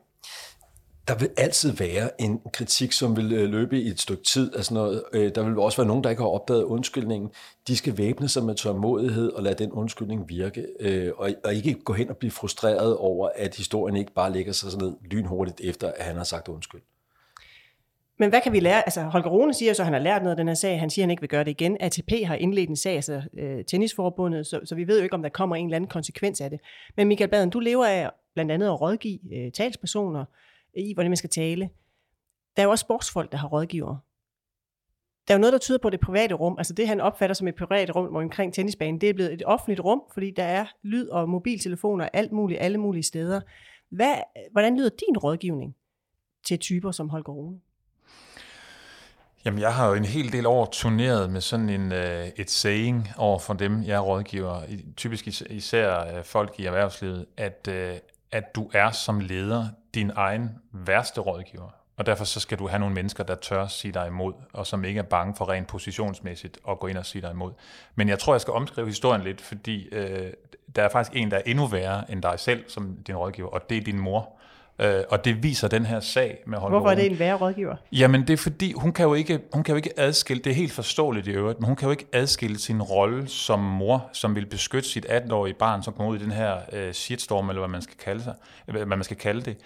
Der 1.09 1.15
vil 1.15 1.31
altid 1.37 1.73
være 1.73 2.21
en 2.21 2.41
kritik, 2.53 2.93
som 2.93 3.17
vil 3.17 3.33
øh, 3.33 3.51
løbe 3.51 3.81
i 3.81 3.89
et 3.89 4.01
stykke 4.01 4.23
tid. 4.23 4.55
Altså 4.57 4.75
noget. 4.75 5.05
Øh, 5.13 5.35
der 5.35 5.43
vil 5.43 5.59
også 5.59 5.79
være 5.79 5.87
nogen, 5.87 6.05
der 6.05 6.11
ikke 6.11 6.23
har 6.23 6.29
opdaget 6.29 6.63
undskyldningen. 6.63 7.31
De 7.67 7.77
skal 7.77 7.99
væbne 7.99 8.29
sig 8.29 8.45
med 8.45 8.55
tålmodighed 8.55 9.33
og 9.33 9.43
lade 9.43 9.65
den 9.65 9.73
undskyldning 9.73 10.29
virke. 10.29 10.67
Øh, 10.81 11.13
og 11.45 11.55
ikke 11.55 11.75
gå 11.85 11.93
hen 11.93 12.09
og 12.09 12.17
blive 12.17 12.31
frustreret 12.31 12.97
over, 12.97 13.29
at 13.35 13.57
historien 13.57 13.97
ikke 13.97 14.13
bare 14.13 14.33
lægger 14.33 14.53
sig 14.53 14.71
sådan 14.71 14.89
ned 14.89 14.97
lynhurtigt 15.11 15.61
efter, 15.61 15.93
at 15.93 16.05
han 16.05 16.17
har 16.17 16.25
sagt 16.25 16.49
undskyld. 16.49 16.81
Men 18.23 18.31
hvad 18.31 18.41
kan 18.41 18.53
vi 18.53 18.61
lære? 18.61 18.83
Altså 18.87 19.03
Holger 19.03 19.31
Rune 19.31 19.55
siger 19.55 19.73
så, 19.73 19.83
at 19.83 19.87
han 19.87 19.93
har 19.93 20.01
lært 20.01 20.23
noget 20.23 20.31
af 20.31 20.37
den 20.37 20.49
her 20.49 20.55
sag. 20.55 20.81
Han 20.81 20.91
siger, 20.91 21.03
at 21.03 21.07
han 21.07 21.11
ikke 21.11 21.21
vil 21.21 21.29
gøre 21.29 21.45
det 21.45 21.51
igen. 21.51 21.77
ATP 21.81 22.11
har 22.25 22.35
indledt 22.35 22.71
en 22.71 22.77
sag, 22.77 22.95
altså 22.95 23.23
øh, 23.39 23.65
tennisforbundet, 23.65 24.47
så, 24.47 24.61
så 24.65 24.75
vi 24.75 24.87
ved 24.87 24.99
jo 24.99 25.03
ikke, 25.03 25.15
om 25.15 25.23
der 25.23 25.29
kommer 25.29 25.57
en 25.57 25.67
eller 25.67 25.77
anden 25.77 25.89
konsekvens 25.91 26.41
af 26.41 26.51
det. 26.51 26.61
Men 26.97 27.09
Michael 27.09 27.31
Baden, 27.31 27.51
du 27.51 27.61
lever 27.61 27.87
af 27.87 28.11
blandt 28.35 28.53
andet 28.53 28.67
at 28.67 28.81
rådgive 28.81 29.19
øh, 29.35 29.53
talspersoner 29.53 30.25
i, 30.77 30.95
hvordan 30.95 31.11
man 31.11 31.17
skal 31.17 31.31
tale. 31.31 31.71
Der 32.57 32.63
er 32.63 32.65
jo 32.65 32.71
også 32.71 32.83
sportsfolk, 32.83 33.33
der 33.33 33.39
har 33.39 33.49
rådgiver. 33.49 33.97
Der 35.29 35.35
er 35.35 35.39
jo 35.39 35.41
noget, 35.41 35.53
der 35.53 35.59
tyder 35.59 35.79
på 35.79 35.91
det 35.91 36.01
private 36.01 36.35
rum. 36.35 36.55
Altså 36.59 36.75
det, 36.75 36.89
han 36.89 37.01
opfatter 37.01 37.35
som 37.35 37.49
et 37.49 37.55
privat 37.55 37.97
rum 37.97 38.17
omkring 38.17 38.55
tennisbanen, 38.55 39.01
det 39.01 39.09
er 39.09 39.15
blevet 39.15 39.33
et 39.33 39.43
offentligt 39.47 39.81
rum, 39.81 40.03
fordi 40.15 40.31
der 40.31 40.45
er 40.45 40.67
lyd 40.83 41.09
og 41.09 41.29
mobiltelefoner 41.29 42.09
alt 42.13 42.33
muligt, 42.33 42.61
alle 42.61 42.79
mulige 42.79 43.03
steder. 43.03 43.41
Hvad, 43.91 44.15
hvordan 44.53 44.77
lyder 44.77 44.89
din 44.89 45.19
rådgivning 45.19 45.77
til 46.47 46.59
typer 46.59 46.91
som 46.91 47.09
Holger 47.09 47.33
Rune? 47.33 47.61
Jamen, 49.45 49.61
jeg 49.61 49.75
har 49.75 49.89
jo 49.89 49.95
en 49.95 50.05
hel 50.05 50.33
del 50.33 50.47
år 50.47 50.65
turneret 50.73 51.31
med 51.31 51.41
sådan 51.41 51.69
en, 51.69 51.93
øh, 51.93 52.29
et 52.37 52.51
saying 52.51 53.09
over 53.17 53.39
for 53.39 53.55
dem, 53.55 53.83
jeg 53.83 54.05
rådgiver, 54.05 54.61
typisk 54.97 55.27
især 55.51 56.17
øh, 56.17 56.25
folk 56.25 56.55
i 56.59 56.65
erhvervslivet, 56.65 57.27
at, 57.37 57.69
øh, 57.71 57.95
at 58.33 58.55
du 58.55 58.71
er 58.73 58.91
som 58.91 59.21
leder 59.21 59.67
din 59.95 60.11
egen 60.17 60.51
værste 60.73 61.21
rådgiver. 61.21 61.69
Og 61.97 62.07
derfor 62.07 62.25
så 62.25 62.41
skal 62.41 62.59
du 62.59 62.69
have 62.69 62.79
nogle 62.79 62.95
mennesker, 62.95 63.25
der 63.25 63.35
tør 63.35 63.67
sige 63.67 63.93
dig 63.93 64.07
imod, 64.07 64.33
og 64.53 64.67
som 64.67 64.85
ikke 64.85 64.99
er 64.99 65.05
bange 65.05 65.35
for 65.37 65.49
rent 65.49 65.69
positionsmæssigt 65.69 66.59
at 66.69 66.79
gå 66.79 66.87
ind 66.87 66.99
og 66.99 67.07
sige 67.07 67.23
dig 67.23 67.31
imod. 67.31 67.53
Men 67.95 68.09
jeg 68.09 68.19
tror, 68.19 68.35
jeg 68.35 68.41
skal 68.41 68.53
omskrive 68.53 68.87
historien 68.87 69.23
lidt, 69.23 69.41
fordi 69.41 69.89
øh, 69.89 70.33
der 70.77 70.83
er 70.83 70.89
faktisk 70.89 71.17
en, 71.17 71.31
der 71.31 71.37
er 71.37 71.43
endnu 71.47 71.67
værre 71.67 72.11
end 72.11 72.23
dig 72.23 72.35
selv 72.37 72.65
som 72.69 72.97
din 73.07 73.17
rådgiver, 73.17 73.49
og 73.49 73.71
det 73.71 73.77
er 73.77 73.81
din 73.81 73.99
mor. 73.99 74.39
Øh, 74.79 75.03
og 75.09 75.25
det 75.25 75.43
viser 75.43 75.69
den 75.69 75.87
her 75.87 76.01
sag 76.01 76.39
med 76.47 76.59
Holger 76.59 76.79
Hvorfor 76.79 76.91
er 76.91 76.95
det 76.95 77.11
en 77.11 77.19
værre 77.19 77.37
rådgiver? 77.37 77.77
Jamen 77.93 78.21
det 78.21 78.33
er 78.33 78.37
fordi, 78.37 78.73
hun 78.73 78.93
kan, 78.93 79.07
jo 79.07 79.15
ikke, 79.15 79.41
hun 79.53 79.65
kan 79.65 79.73
jo 79.73 79.77
ikke 79.77 79.91
adskille, 79.97 80.43
det 80.43 80.51
er 80.51 80.55
helt 80.55 80.73
forståeligt 80.73 81.27
i 81.27 81.31
øvrigt, 81.31 81.61
men 81.61 81.67
hun 81.67 81.77
kan 81.77 81.87
jo 81.87 81.91
ikke 81.91 82.07
adskille 82.13 82.59
sin 82.59 82.83
rolle 82.83 83.29
som 83.29 83.61
mor, 83.61 84.11
som 84.13 84.35
vil 84.35 84.47
beskytte 84.47 84.89
sit 84.89 85.07
18-årige 85.07 85.55
barn, 85.55 85.83
som 85.83 85.95
kommer 85.95 86.13
ud 86.13 86.19
i 86.19 86.23
den 86.23 86.33
her 86.33 86.57
øh, 86.73 86.93
shitstorm, 86.93 87.49
eller 87.49 87.61
hvad 87.61 87.69
man 87.69 87.83
skal 87.83 87.97
kalde, 88.05 88.23
sig, 88.23 88.35
hvad 88.67 88.87
man 88.87 89.05
skal 89.05 89.17
kalde 89.17 89.43
det. 89.43 89.57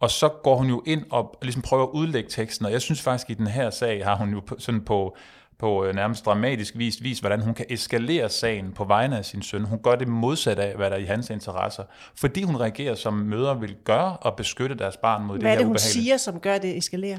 Og 0.00 0.10
så 0.10 0.28
går 0.28 0.56
hun 0.56 0.68
jo 0.68 0.82
ind 0.86 1.04
og 1.10 1.38
ligesom 1.42 1.62
prøver 1.62 1.82
at 1.82 1.90
udlægge 1.90 2.30
teksten, 2.30 2.66
og 2.66 2.72
jeg 2.72 2.82
synes 2.82 3.02
faktisk, 3.02 3.30
at 3.30 3.36
i 3.36 3.38
den 3.38 3.46
her 3.46 3.70
sag 3.70 4.04
har 4.04 4.16
hun 4.16 4.30
jo 4.30 4.42
sådan 4.58 4.80
på 4.80 5.16
på 5.58 5.84
øh, 5.84 5.94
nærmest 5.94 6.24
dramatisk 6.24 6.78
vis, 6.78 7.02
vis, 7.02 7.18
hvordan 7.18 7.40
hun 7.40 7.54
kan 7.54 7.66
eskalere 7.68 8.28
sagen 8.28 8.72
på 8.72 8.84
vegne 8.84 9.18
af 9.18 9.24
sin 9.24 9.42
søn. 9.42 9.64
Hun 9.64 9.78
gør 9.82 9.94
det 9.94 10.08
modsat 10.08 10.58
af, 10.58 10.76
hvad 10.76 10.90
der 10.90 10.96
er 10.96 11.00
i 11.00 11.04
hans 11.04 11.30
interesser, 11.30 11.82
fordi 12.14 12.42
hun 12.42 12.56
reagerer, 12.56 12.94
som 12.94 13.14
mødre 13.14 13.60
vil 13.60 13.76
gøre, 13.84 14.16
og 14.16 14.36
beskytte 14.36 14.74
deres 14.74 14.96
barn 14.96 15.22
mod 15.22 15.38
hvad 15.38 15.40
det 15.40 15.42
her 15.42 15.48
Hvad 15.48 15.54
er 15.54 15.58
det, 15.58 15.66
hun 15.66 15.78
siger, 15.78 16.16
som 16.16 16.40
gør 16.40 16.58
det 16.58 16.76
eskalere? 16.76 17.18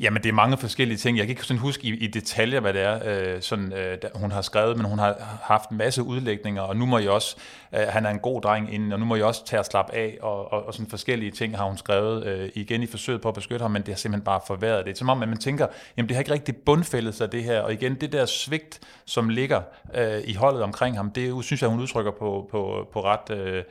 Jamen, 0.00 0.22
det 0.22 0.28
er 0.28 0.32
mange 0.32 0.56
forskellige 0.56 0.98
ting. 0.98 1.18
Jeg 1.18 1.26
kan 1.26 1.30
ikke 1.30 1.42
sådan 1.42 1.60
huske 1.60 1.86
i, 1.86 1.94
i 1.94 2.06
detaljer, 2.06 2.60
hvad 2.60 2.72
det 2.72 2.82
er, 2.82 3.34
øh, 3.34 3.42
sådan, 3.42 3.72
øh, 3.72 3.98
hun 4.14 4.32
har 4.32 4.42
skrevet, 4.42 4.76
men 4.76 4.86
hun 4.86 4.98
har 4.98 5.38
haft 5.42 5.70
en 5.70 5.76
masse 5.76 6.02
udlægninger, 6.02 6.62
og 6.62 6.76
nu 6.76 6.86
må 6.86 6.98
jeg 6.98 7.10
også, 7.10 7.36
øh, 7.74 7.80
han 7.80 8.06
er 8.06 8.10
en 8.10 8.18
god 8.18 8.40
dreng 8.40 8.74
inden, 8.74 8.92
og 8.92 8.98
nu 8.98 9.04
må 9.04 9.16
jeg 9.16 9.24
også 9.24 9.44
tage 9.44 9.60
at 9.60 9.66
slappe 9.66 9.94
af, 9.94 10.18
og, 10.22 10.52
og, 10.52 10.66
og 10.66 10.74
sådan 10.74 10.86
forskellige 10.86 11.30
ting 11.30 11.56
har 11.56 11.64
hun 11.64 11.76
skrevet 11.76 12.26
øh, 12.26 12.50
igen 12.54 12.82
i 12.82 12.86
forsøget 12.86 13.20
på 13.20 13.28
at 13.28 13.34
beskytte 13.34 13.62
ham, 13.62 13.70
men 13.70 13.82
det 13.82 13.88
har 13.88 13.96
simpelthen 13.96 14.24
bare 14.24 14.40
forværret 14.46 14.86
det. 14.86 14.98
Som 14.98 15.08
om, 15.08 15.22
at 15.22 15.28
man 15.28 15.38
tænker, 15.38 15.66
jamen 15.96 16.08
det 16.08 16.16
har 16.16 16.20
ikke 16.20 16.32
rigtig 16.32 16.56
bundfældet 16.56 17.14
sig 17.14 17.32
det 17.32 17.44
her, 17.44 17.60
og 17.60 17.72
igen, 17.72 17.94
det 17.94 18.12
der 18.12 18.26
svigt, 18.26 18.80
som 19.04 19.28
ligger 19.28 19.62
øh, 19.94 20.20
i 20.24 20.34
holdet 20.34 20.62
omkring 20.62 20.96
ham, 20.96 21.10
det 21.10 21.44
synes 21.44 21.62
jeg, 21.62 21.70
hun 21.70 21.80
udtrykker 21.80 22.12
på, 22.12 22.48
på, 22.50 22.88
på 22.92 23.04
ret 23.04 23.30
øh, 23.30 23.64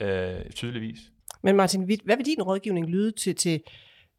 øh, 0.00 0.50
tydeligvis. 0.54 0.98
Men 1.42 1.56
Martin, 1.56 2.00
hvad 2.04 2.16
vil 2.16 2.26
din 2.26 2.42
rådgivning 2.42 2.86
lyde 2.86 3.12
til, 3.12 3.34
til 3.34 3.60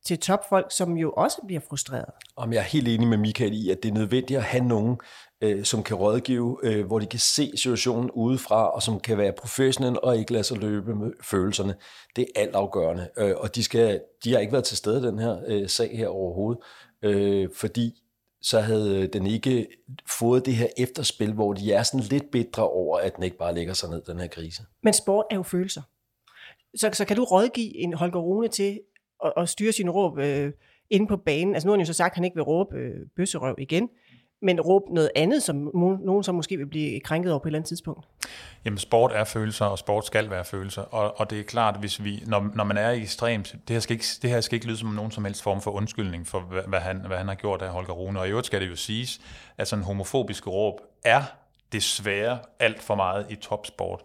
til 0.05 0.19
topfolk, 0.19 0.65
som 0.69 0.97
jo 0.97 1.11
også 1.11 1.41
bliver 1.45 1.61
frustreret. 1.67 2.13
Om 2.35 2.53
jeg 2.53 2.59
er 2.59 2.63
helt 2.63 2.87
enig 2.87 3.07
med 3.07 3.17
Michael 3.17 3.53
i, 3.53 3.69
at 3.69 3.83
det 3.83 3.89
er 3.89 3.93
nødvendigt 3.93 4.37
at 4.37 4.43
have 4.43 4.63
nogen, 4.63 4.97
øh, 5.41 5.63
som 5.63 5.83
kan 5.83 5.95
rådgive, 5.95 6.59
øh, 6.63 6.85
hvor 6.85 6.99
de 6.99 7.05
kan 7.05 7.19
se 7.19 7.51
situationen 7.55 8.11
udefra, 8.11 8.69
og 8.69 8.83
som 8.83 8.99
kan 8.99 9.17
være 9.17 9.31
professionelle 9.31 10.03
og 10.03 10.17
ikke 10.17 10.33
lade 10.33 10.43
sig 10.43 10.57
løbe 10.57 10.95
med 10.95 11.11
følelserne. 11.23 11.75
Det 12.15 12.21
er 12.35 12.41
altafgørende, 12.41 13.09
øh, 13.17 13.33
og 13.37 13.55
de, 13.55 13.63
skal, 13.63 14.01
de 14.23 14.33
har 14.33 14.39
ikke 14.39 14.53
været 14.53 14.65
til 14.65 14.77
stede 14.77 14.99
i 14.99 15.03
den 15.03 15.19
her 15.19 15.37
øh, 15.47 15.69
sag 15.69 15.97
her 15.97 16.07
overhovedet, 16.07 16.63
øh, 17.01 17.49
fordi 17.55 18.01
så 18.41 18.59
havde 18.59 19.07
den 19.07 19.25
ikke 19.25 19.67
fået 20.19 20.45
det 20.45 20.55
her 20.55 20.67
efterspil, 20.77 21.33
hvor 21.33 21.53
de 21.53 21.73
er 21.73 21.83
sådan 21.83 21.99
lidt 21.99 22.31
bedre 22.31 22.69
over, 22.69 22.97
at 22.97 23.15
den 23.15 23.23
ikke 23.23 23.37
bare 23.37 23.55
lægger 23.55 23.73
sig 23.73 23.89
ned, 23.89 24.01
den 24.01 24.19
her 24.19 24.27
krise. 24.27 24.63
Men 24.83 24.93
sport 24.93 25.25
er 25.31 25.35
jo 25.35 25.43
følelser. 25.43 25.81
Så, 26.75 26.89
så 26.93 27.05
kan 27.05 27.17
du 27.17 27.23
rådgive 27.23 27.75
en 27.75 27.93
Holger 27.93 28.19
Rune 28.19 28.47
til 28.47 28.79
at, 29.25 29.33
at 29.37 29.49
styre 29.49 29.71
sin 29.71 29.89
råb 29.89 30.17
øh, 30.17 30.51
inde 30.89 31.07
på 31.07 31.17
banen. 31.17 31.55
Altså 31.55 31.67
nu 31.67 31.71
har 31.71 31.77
han 31.77 31.85
jo 31.85 31.85
så 31.85 31.93
sagt, 31.93 32.11
at 32.11 32.15
han 32.15 32.23
ikke 32.23 32.35
vil 32.35 32.43
råbe 32.43 32.75
øh, 32.75 32.95
bøsserøv 33.15 33.55
igen, 33.57 33.89
men 34.41 34.61
råbe 34.61 34.93
noget 34.93 35.11
andet, 35.15 35.43
som 35.43 35.71
nogen 35.75 36.23
som 36.23 36.35
måske 36.35 36.57
vil 36.57 36.67
blive 36.67 36.99
krænket 36.99 37.31
over 37.31 37.39
på 37.39 37.47
et 37.47 37.49
eller 37.49 37.59
andet 37.59 37.67
tidspunkt? 37.67 38.05
Jamen 38.65 38.77
sport 38.77 39.11
er 39.13 39.23
følelser, 39.23 39.65
og 39.65 39.77
sport 39.77 40.05
skal 40.05 40.29
være 40.29 40.45
følelser, 40.45 40.81
og, 40.81 41.19
og 41.19 41.29
det 41.29 41.39
er 41.39 41.43
klart, 41.43 41.79
hvis 41.79 42.03
vi, 42.03 42.23
når, 42.27 42.51
når 42.55 42.63
man 42.63 42.77
er 42.77 42.91
i 42.91 43.01
ekstremt, 43.01 43.55
det 43.67 43.73
her, 43.73 43.79
skal 43.79 43.93
ikke, 43.93 44.05
det 44.21 44.29
her 44.29 44.41
skal 44.41 44.55
ikke 44.55 44.67
lyde 44.67 44.77
som 44.77 44.89
nogen 44.89 45.11
som 45.11 45.25
helst 45.25 45.43
form 45.43 45.61
for 45.61 45.71
undskyldning 45.71 46.27
for, 46.27 46.39
hvad, 46.39 46.63
hvad, 46.67 46.79
han, 46.79 47.05
hvad 47.07 47.17
han 47.17 47.27
har 47.27 47.35
gjort 47.35 47.61
af 47.61 47.69
Holger 47.69 47.93
Rune, 47.93 48.19
og 48.19 48.27
i 48.27 48.29
øvrigt 48.29 48.47
skal 48.47 48.61
det 48.61 48.69
jo 48.69 48.75
siges, 48.75 49.21
at 49.57 49.67
sådan 49.67 49.85
homofobiske 49.85 50.49
råb 50.49 50.81
er 51.03 51.23
desværre 51.71 52.39
alt 52.59 52.81
for 52.81 52.95
meget 52.95 53.25
i 53.29 53.35
topsport. 53.35 54.01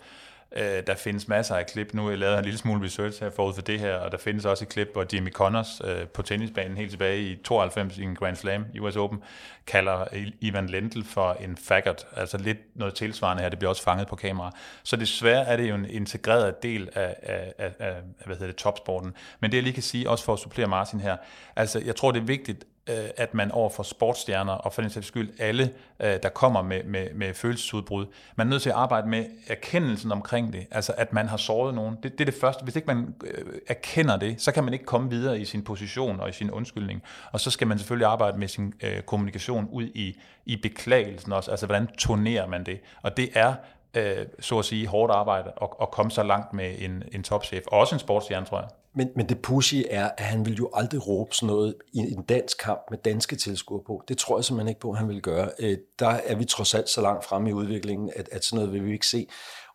Øh, 0.56 0.82
der 0.86 0.94
findes 0.94 1.28
masser 1.28 1.56
af 1.56 1.66
klip. 1.66 1.94
Nu 1.94 2.10
jeg 2.10 2.18
lavede 2.18 2.38
en 2.38 2.44
lille 2.44 2.58
smule 2.58 2.84
research 2.84 3.22
her 3.22 3.30
forud 3.30 3.54
for 3.54 3.62
det 3.62 3.80
her, 3.80 3.94
og 3.94 4.12
der 4.12 4.18
findes 4.18 4.44
også 4.44 4.64
et 4.64 4.68
klip, 4.68 4.88
hvor 4.92 5.06
Jimmy 5.12 5.32
Connors 5.32 5.80
øh, 5.84 6.06
på 6.06 6.22
tennisbanen 6.22 6.76
helt 6.76 6.90
tilbage 6.90 7.22
i 7.22 7.36
92 7.36 7.98
i 7.98 8.02
en 8.02 8.14
Grand 8.14 8.36
Slam 8.36 8.64
i 8.74 8.80
US 8.80 8.96
Open, 8.96 9.22
kalder 9.66 10.04
Ivan 10.40 10.66
Lendl 10.66 11.04
for 11.04 11.32
en 11.40 11.56
faggot. 11.56 12.06
Altså 12.16 12.38
lidt 12.38 12.58
noget 12.74 12.94
tilsvarende 12.94 13.42
her, 13.42 13.50
det 13.50 13.58
bliver 13.58 13.70
også 13.70 13.82
fanget 13.82 14.08
på 14.08 14.16
kamera. 14.16 14.56
Så 14.82 14.96
desværre 14.96 15.46
er 15.46 15.56
det 15.56 15.68
jo 15.68 15.74
en 15.74 15.84
integreret 15.90 16.62
del 16.62 16.88
af, 16.94 17.16
af, 17.22 17.54
af, 17.58 17.72
af 17.78 17.94
hvad 18.26 18.36
hedder 18.36 18.46
det, 18.46 18.56
topsporten. 18.56 19.14
Men 19.40 19.50
det 19.50 19.56
jeg 19.56 19.64
lige 19.64 19.74
kan 19.74 19.82
sige, 19.82 20.10
også 20.10 20.24
for 20.24 20.32
at 20.32 20.38
supplere 20.38 20.68
Martin 20.68 21.00
her, 21.00 21.16
altså 21.56 21.78
jeg 21.84 21.96
tror 21.96 22.10
det 22.10 22.20
er 22.20 22.24
vigtigt, 22.24 22.64
Øh, 22.88 23.08
at 23.16 23.34
man 23.34 23.50
over 23.50 23.70
for 23.70 23.82
sportsstjerner, 23.82 24.52
og 24.52 24.72
for 24.72 24.82
den 24.82 24.90
sags 24.90 25.06
skyld 25.06 25.30
alle, 25.38 25.72
øh, 26.00 26.18
der 26.22 26.28
kommer 26.28 26.62
med, 26.62 26.84
med, 26.84 27.14
med 27.14 27.34
følelsesudbrud, 27.34 28.06
man 28.36 28.46
er 28.46 28.50
nødt 28.50 28.62
til 28.62 28.70
at 28.70 28.76
arbejde 28.76 29.08
med 29.08 29.24
erkendelsen 29.46 30.12
omkring 30.12 30.52
det, 30.52 30.66
altså 30.70 30.94
at 30.96 31.12
man 31.12 31.28
har 31.28 31.36
såret 31.36 31.74
nogen. 31.74 31.96
Det, 32.02 32.12
det 32.12 32.20
er 32.20 32.24
det 32.24 32.40
første. 32.40 32.64
Hvis 32.64 32.76
ikke 32.76 32.86
man 32.86 33.14
øh, 33.24 33.44
erkender 33.68 34.16
det, 34.16 34.42
så 34.42 34.52
kan 34.52 34.64
man 34.64 34.72
ikke 34.72 34.84
komme 34.84 35.10
videre 35.10 35.40
i 35.40 35.44
sin 35.44 35.64
position 35.64 36.20
og 36.20 36.28
i 36.28 36.32
sin 36.32 36.50
undskyldning. 36.50 37.02
Og 37.32 37.40
så 37.40 37.50
skal 37.50 37.66
man 37.66 37.78
selvfølgelig 37.78 38.06
arbejde 38.06 38.38
med 38.38 38.48
sin 38.48 38.74
øh, 38.82 39.02
kommunikation 39.02 39.68
ud 39.70 39.84
i, 39.84 40.20
i 40.46 40.56
beklagelsen 40.56 41.32
også, 41.32 41.50
altså 41.50 41.66
hvordan 41.66 41.86
turnerer 41.98 42.46
man 42.46 42.64
det. 42.64 42.80
Og 43.02 43.16
det 43.16 43.30
er 43.34 43.54
øh, 43.94 44.26
så 44.40 44.58
at 44.58 44.64
sige, 44.64 44.86
hårdt 44.86 45.12
arbejde 45.12 45.52
at, 45.62 45.68
at 45.82 45.90
komme 45.90 46.10
så 46.10 46.22
langt 46.22 46.52
med 46.52 46.74
en, 46.78 47.02
en 47.12 47.22
topchef, 47.22 47.66
og 47.66 47.78
også 47.78 47.94
en 47.94 47.98
sportsstjerne, 47.98 48.46
tror 48.46 48.60
jeg. 48.60 48.68
Men, 48.94 49.08
men 49.16 49.28
det 49.28 49.42
pushy 49.42 49.82
er, 49.90 50.10
at 50.18 50.24
han 50.24 50.46
vil 50.46 50.54
jo 50.54 50.70
aldrig 50.74 51.08
råbe 51.08 51.34
sådan 51.34 51.46
noget 51.46 51.74
i 51.92 51.98
en 51.98 52.22
dansk 52.22 52.58
kamp 52.58 52.80
med 52.90 52.98
danske 52.98 53.36
tilskuere 53.36 53.82
på. 53.86 54.02
Det 54.08 54.18
tror 54.18 54.38
jeg 54.38 54.44
simpelthen 54.44 54.68
ikke 54.68 54.80
på, 54.80 54.90
at 54.90 54.98
han 54.98 55.08
vil 55.08 55.22
gøre. 55.22 55.50
Øh, 55.58 55.78
der 55.98 56.08
er 56.08 56.34
vi 56.34 56.44
trods 56.44 56.74
alt 56.74 56.88
så 56.88 57.00
langt 57.00 57.24
fremme 57.24 57.50
i 57.50 57.52
udviklingen, 57.52 58.10
at, 58.16 58.28
at 58.32 58.44
sådan 58.44 58.56
noget 58.56 58.72
vil 58.72 58.86
vi 58.86 58.92
ikke 58.92 59.06
se. 59.06 59.26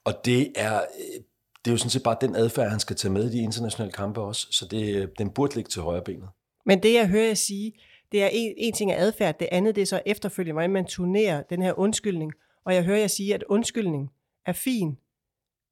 Og 0.04 0.26
det 0.26 0.52
er, 0.56 0.76
øh, 0.76 1.22
det 1.66 1.72
er 1.72 1.74
jo 1.74 1.78
sådan 1.78 1.90
set 1.90 2.04
bare 2.04 2.18
den 2.22 2.36
adfærd, 2.36 2.70
han 2.70 2.80
skal 2.80 2.96
tage 2.96 3.12
med 3.12 3.30
i 3.30 3.38
de 3.38 3.44
internationale 3.44 3.92
kampe 3.92 4.22
også. 4.22 4.48
Så 4.52 4.68
det, 4.72 4.96
øh, 4.96 5.08
den 5.18 5.30
burde 5.30 5.56
ligge 5.56 5.70
til 5.70 5.82
højre 5.82 6.02
benet. 6.02 6.30
Men 6.66 6.84
det, 6.84 6.94
jeg 6.94 7.08
hører 7.08 7.28
jer 7.28 7.34
sige, 7.34 7.74
det 8.12 8.24
er 8.24 8.30
en, 8.32 8.54
en 8.58 8.74
ting 8.74 8.92
af 8.92 9.02
adfærd, 9.02 9.40
det 9.40 9.48
andet 9.52 9.76
det 9.76 9.82
er 9.82 9.86
så 9.86 10.02
efterfølgende, 10.06 10.54
hvordan 10.54 10.70
man 10.70 10.86
turnerer 10.86 11.44
den 11.50 11.62
her 11.62 11.80
undskyldning. 11.80 12.32
Og 12.66 12.76
jeg 12.76 12.84
hører 12.84 13.00
jer 13.00 13.08
sige, 13.08 13.34
at 13.34 13.44
undskyldning 13.50 14.12
er 14.46 14.54
fin, 14.54 14.98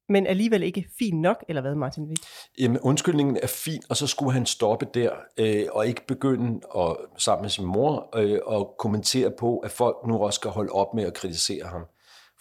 men 0.08 0.26
alligevel 0.26 0.62
ikke 0.62 0.88
fin 0.98 1.20
nok, 1.20 1.44
eller 1.48 1.62
hvad, 1.62 1.74
Martin 1.74 2.04
Witt? 2.04 2.20
Jamen, 2.58 2.80
undskyldningen 2.80 3.38
er 3.42 3.46
fin, 3.46 3.82
og 3.90 3.96
så 3.96 4.06
skulle 4.06 4.32
han 4.32 4.46
stoppe 4.46 4.86
der, 4.94 5.10
øh, 5.38 5.66
og 5.72 5.86
ikke 5.86 6.06
begynde 6.06 6.60
at, 6.76 6.96
sammen 7.18 7.42
med 7.42 7.50
sin 7.50 7.64
mor 7.64 8.16
øh, 8.16 8.58
at 8.60 8.66
kommentere 8.78 9.30
på, 9.38 9.58
at 9.58 9.70
folk 9.70 9.96
nu 10.06 10.18
også 10.18 10.36
skal 10.36 10.50
holde 10.50 10.72
op 10.72 10.94
med 10.94 11.04
at 11.04 11.14
kritisere 11.14 11.66
ham. 11.66 11.82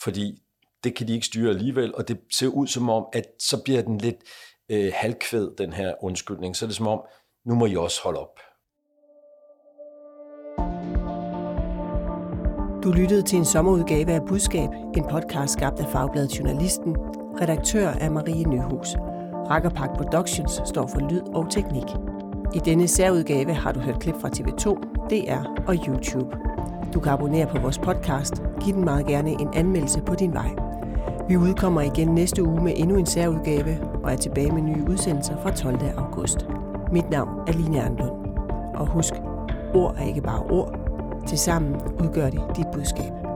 Fordi 0.01 0.41
det 0.83 0.95
kan 0.95 1.07
de 1.07 1.13
ikke 1.13 1.25
styre 1.25 1.49
alligevel, 1.49 1.95
og 1.95 2.07
det 2.07 2.19
ser 2.31 2.47
ud 2.47 2.67
som 2.67 2.89
om, 2.89 3.05
at 3.13 3.25
så 3.39 3.63
bliver 3.63 3.81
den 3.81 3.97
lidt 3.97 4.17
øh, 4.69 4.91
halvkvæd, 4.95 5.55
den 5.57 5.73
her 5.73 5.93
undskyldning. 6.01 6.55
Så 6.55 6.65
er 6.65 6.67
det 6.67 6.75
som 6.75 6.87
om, 6.87 7.01
nu 7.45 7.55
må 7.55 7.65
I 7.65 7.75
også 7.75 8.01
holde 8.03 8.19
op. 8.19 8.39
Du 12.83 12.91
lyttede 12.91 13.21
til 13.21 13.37
en 13.37 13.45
sommerudgave 13.45 14.11
af 14.11 14.21
Budskab, 14.27 14.69
en 14.97 15.03
podcast 15.11 15.53
skabt 15.53 15.79
af 15.79 15.91
Fagbladet 15.91 16.39
Journalisten. 16.39 17.22
Redaktør 17.41 17.87
er 17.87 18.09
Marie 18.09 18.43
Nyhus. 18.43 18.95
Rakkerpark 19.49 19.97
Productions 19.97 20.61
står 20.65 20.87
for 20.87 20.99
lyd 21.09 21.21
og 21.21 21.51
teknik. 21.51 21.83
I 22.53 22.59
denne 22.59 22.87
særudgave 22.87 23.53
har 23.53 23.71
du 23.71 23.79
hørt 23.79 23.99
klip 23.99 24.15
fra 24.21 24.29
TV2, 24.29 24.69
DR 25.09 25.63
og 25.67 25.75
YouTube. 25.87 26.37
Du 26.93 26.99
kan 26.99 27.11
abonnere 27.11 27.47
på 27.47 27.59
vores 27.59 27.77
podcast. 27.77 28.43
Giv 28.61 28.73
den 28.73 28.85
meget 28.85 29.05
gerne 29.05 29.29
en 29.29 29.49
anmeldelse 29.53 30.01
på 30.01 30.15
din 30.15 30.33
vej. 30.33 30.49
Vi 31.27 31.37
udkommer 31.37 31.81
igen 31.81 32.07
næste 32.07 32.43
uge 32.43 32.63
med 32.63 32.73
endnu 32.75 32.97
en 32.97 33.05
særudgave 33.05 33.77
og 34.03 34.11
er 34.11 34.15
tilbage 34.17 34.51
med 34.51 34.61
nye 34.61 34.85
udsendelser 34.89 35.37
fra 35.41 35.51
12. 35.51 35.77
august. 35.97 36.47
Mit 36.91 37.09
navn 37.09 37.29
er 37.47 37.51
Line 37.51 37.83
Arnlund. 37.83 38.25
Og 38.75 38.87
husk, 38.87 39.13
ord 39.73 39.95
er 39.97 40.03
ikke 40.03 40.21
bare 40.21 40.43
ord. 40.49 40.79
Tilsammen 41.27 41.75
udgør 42.03 42.29
de 42.29 42.39
dit 42.55 42.67
budskab. 42.73 43.32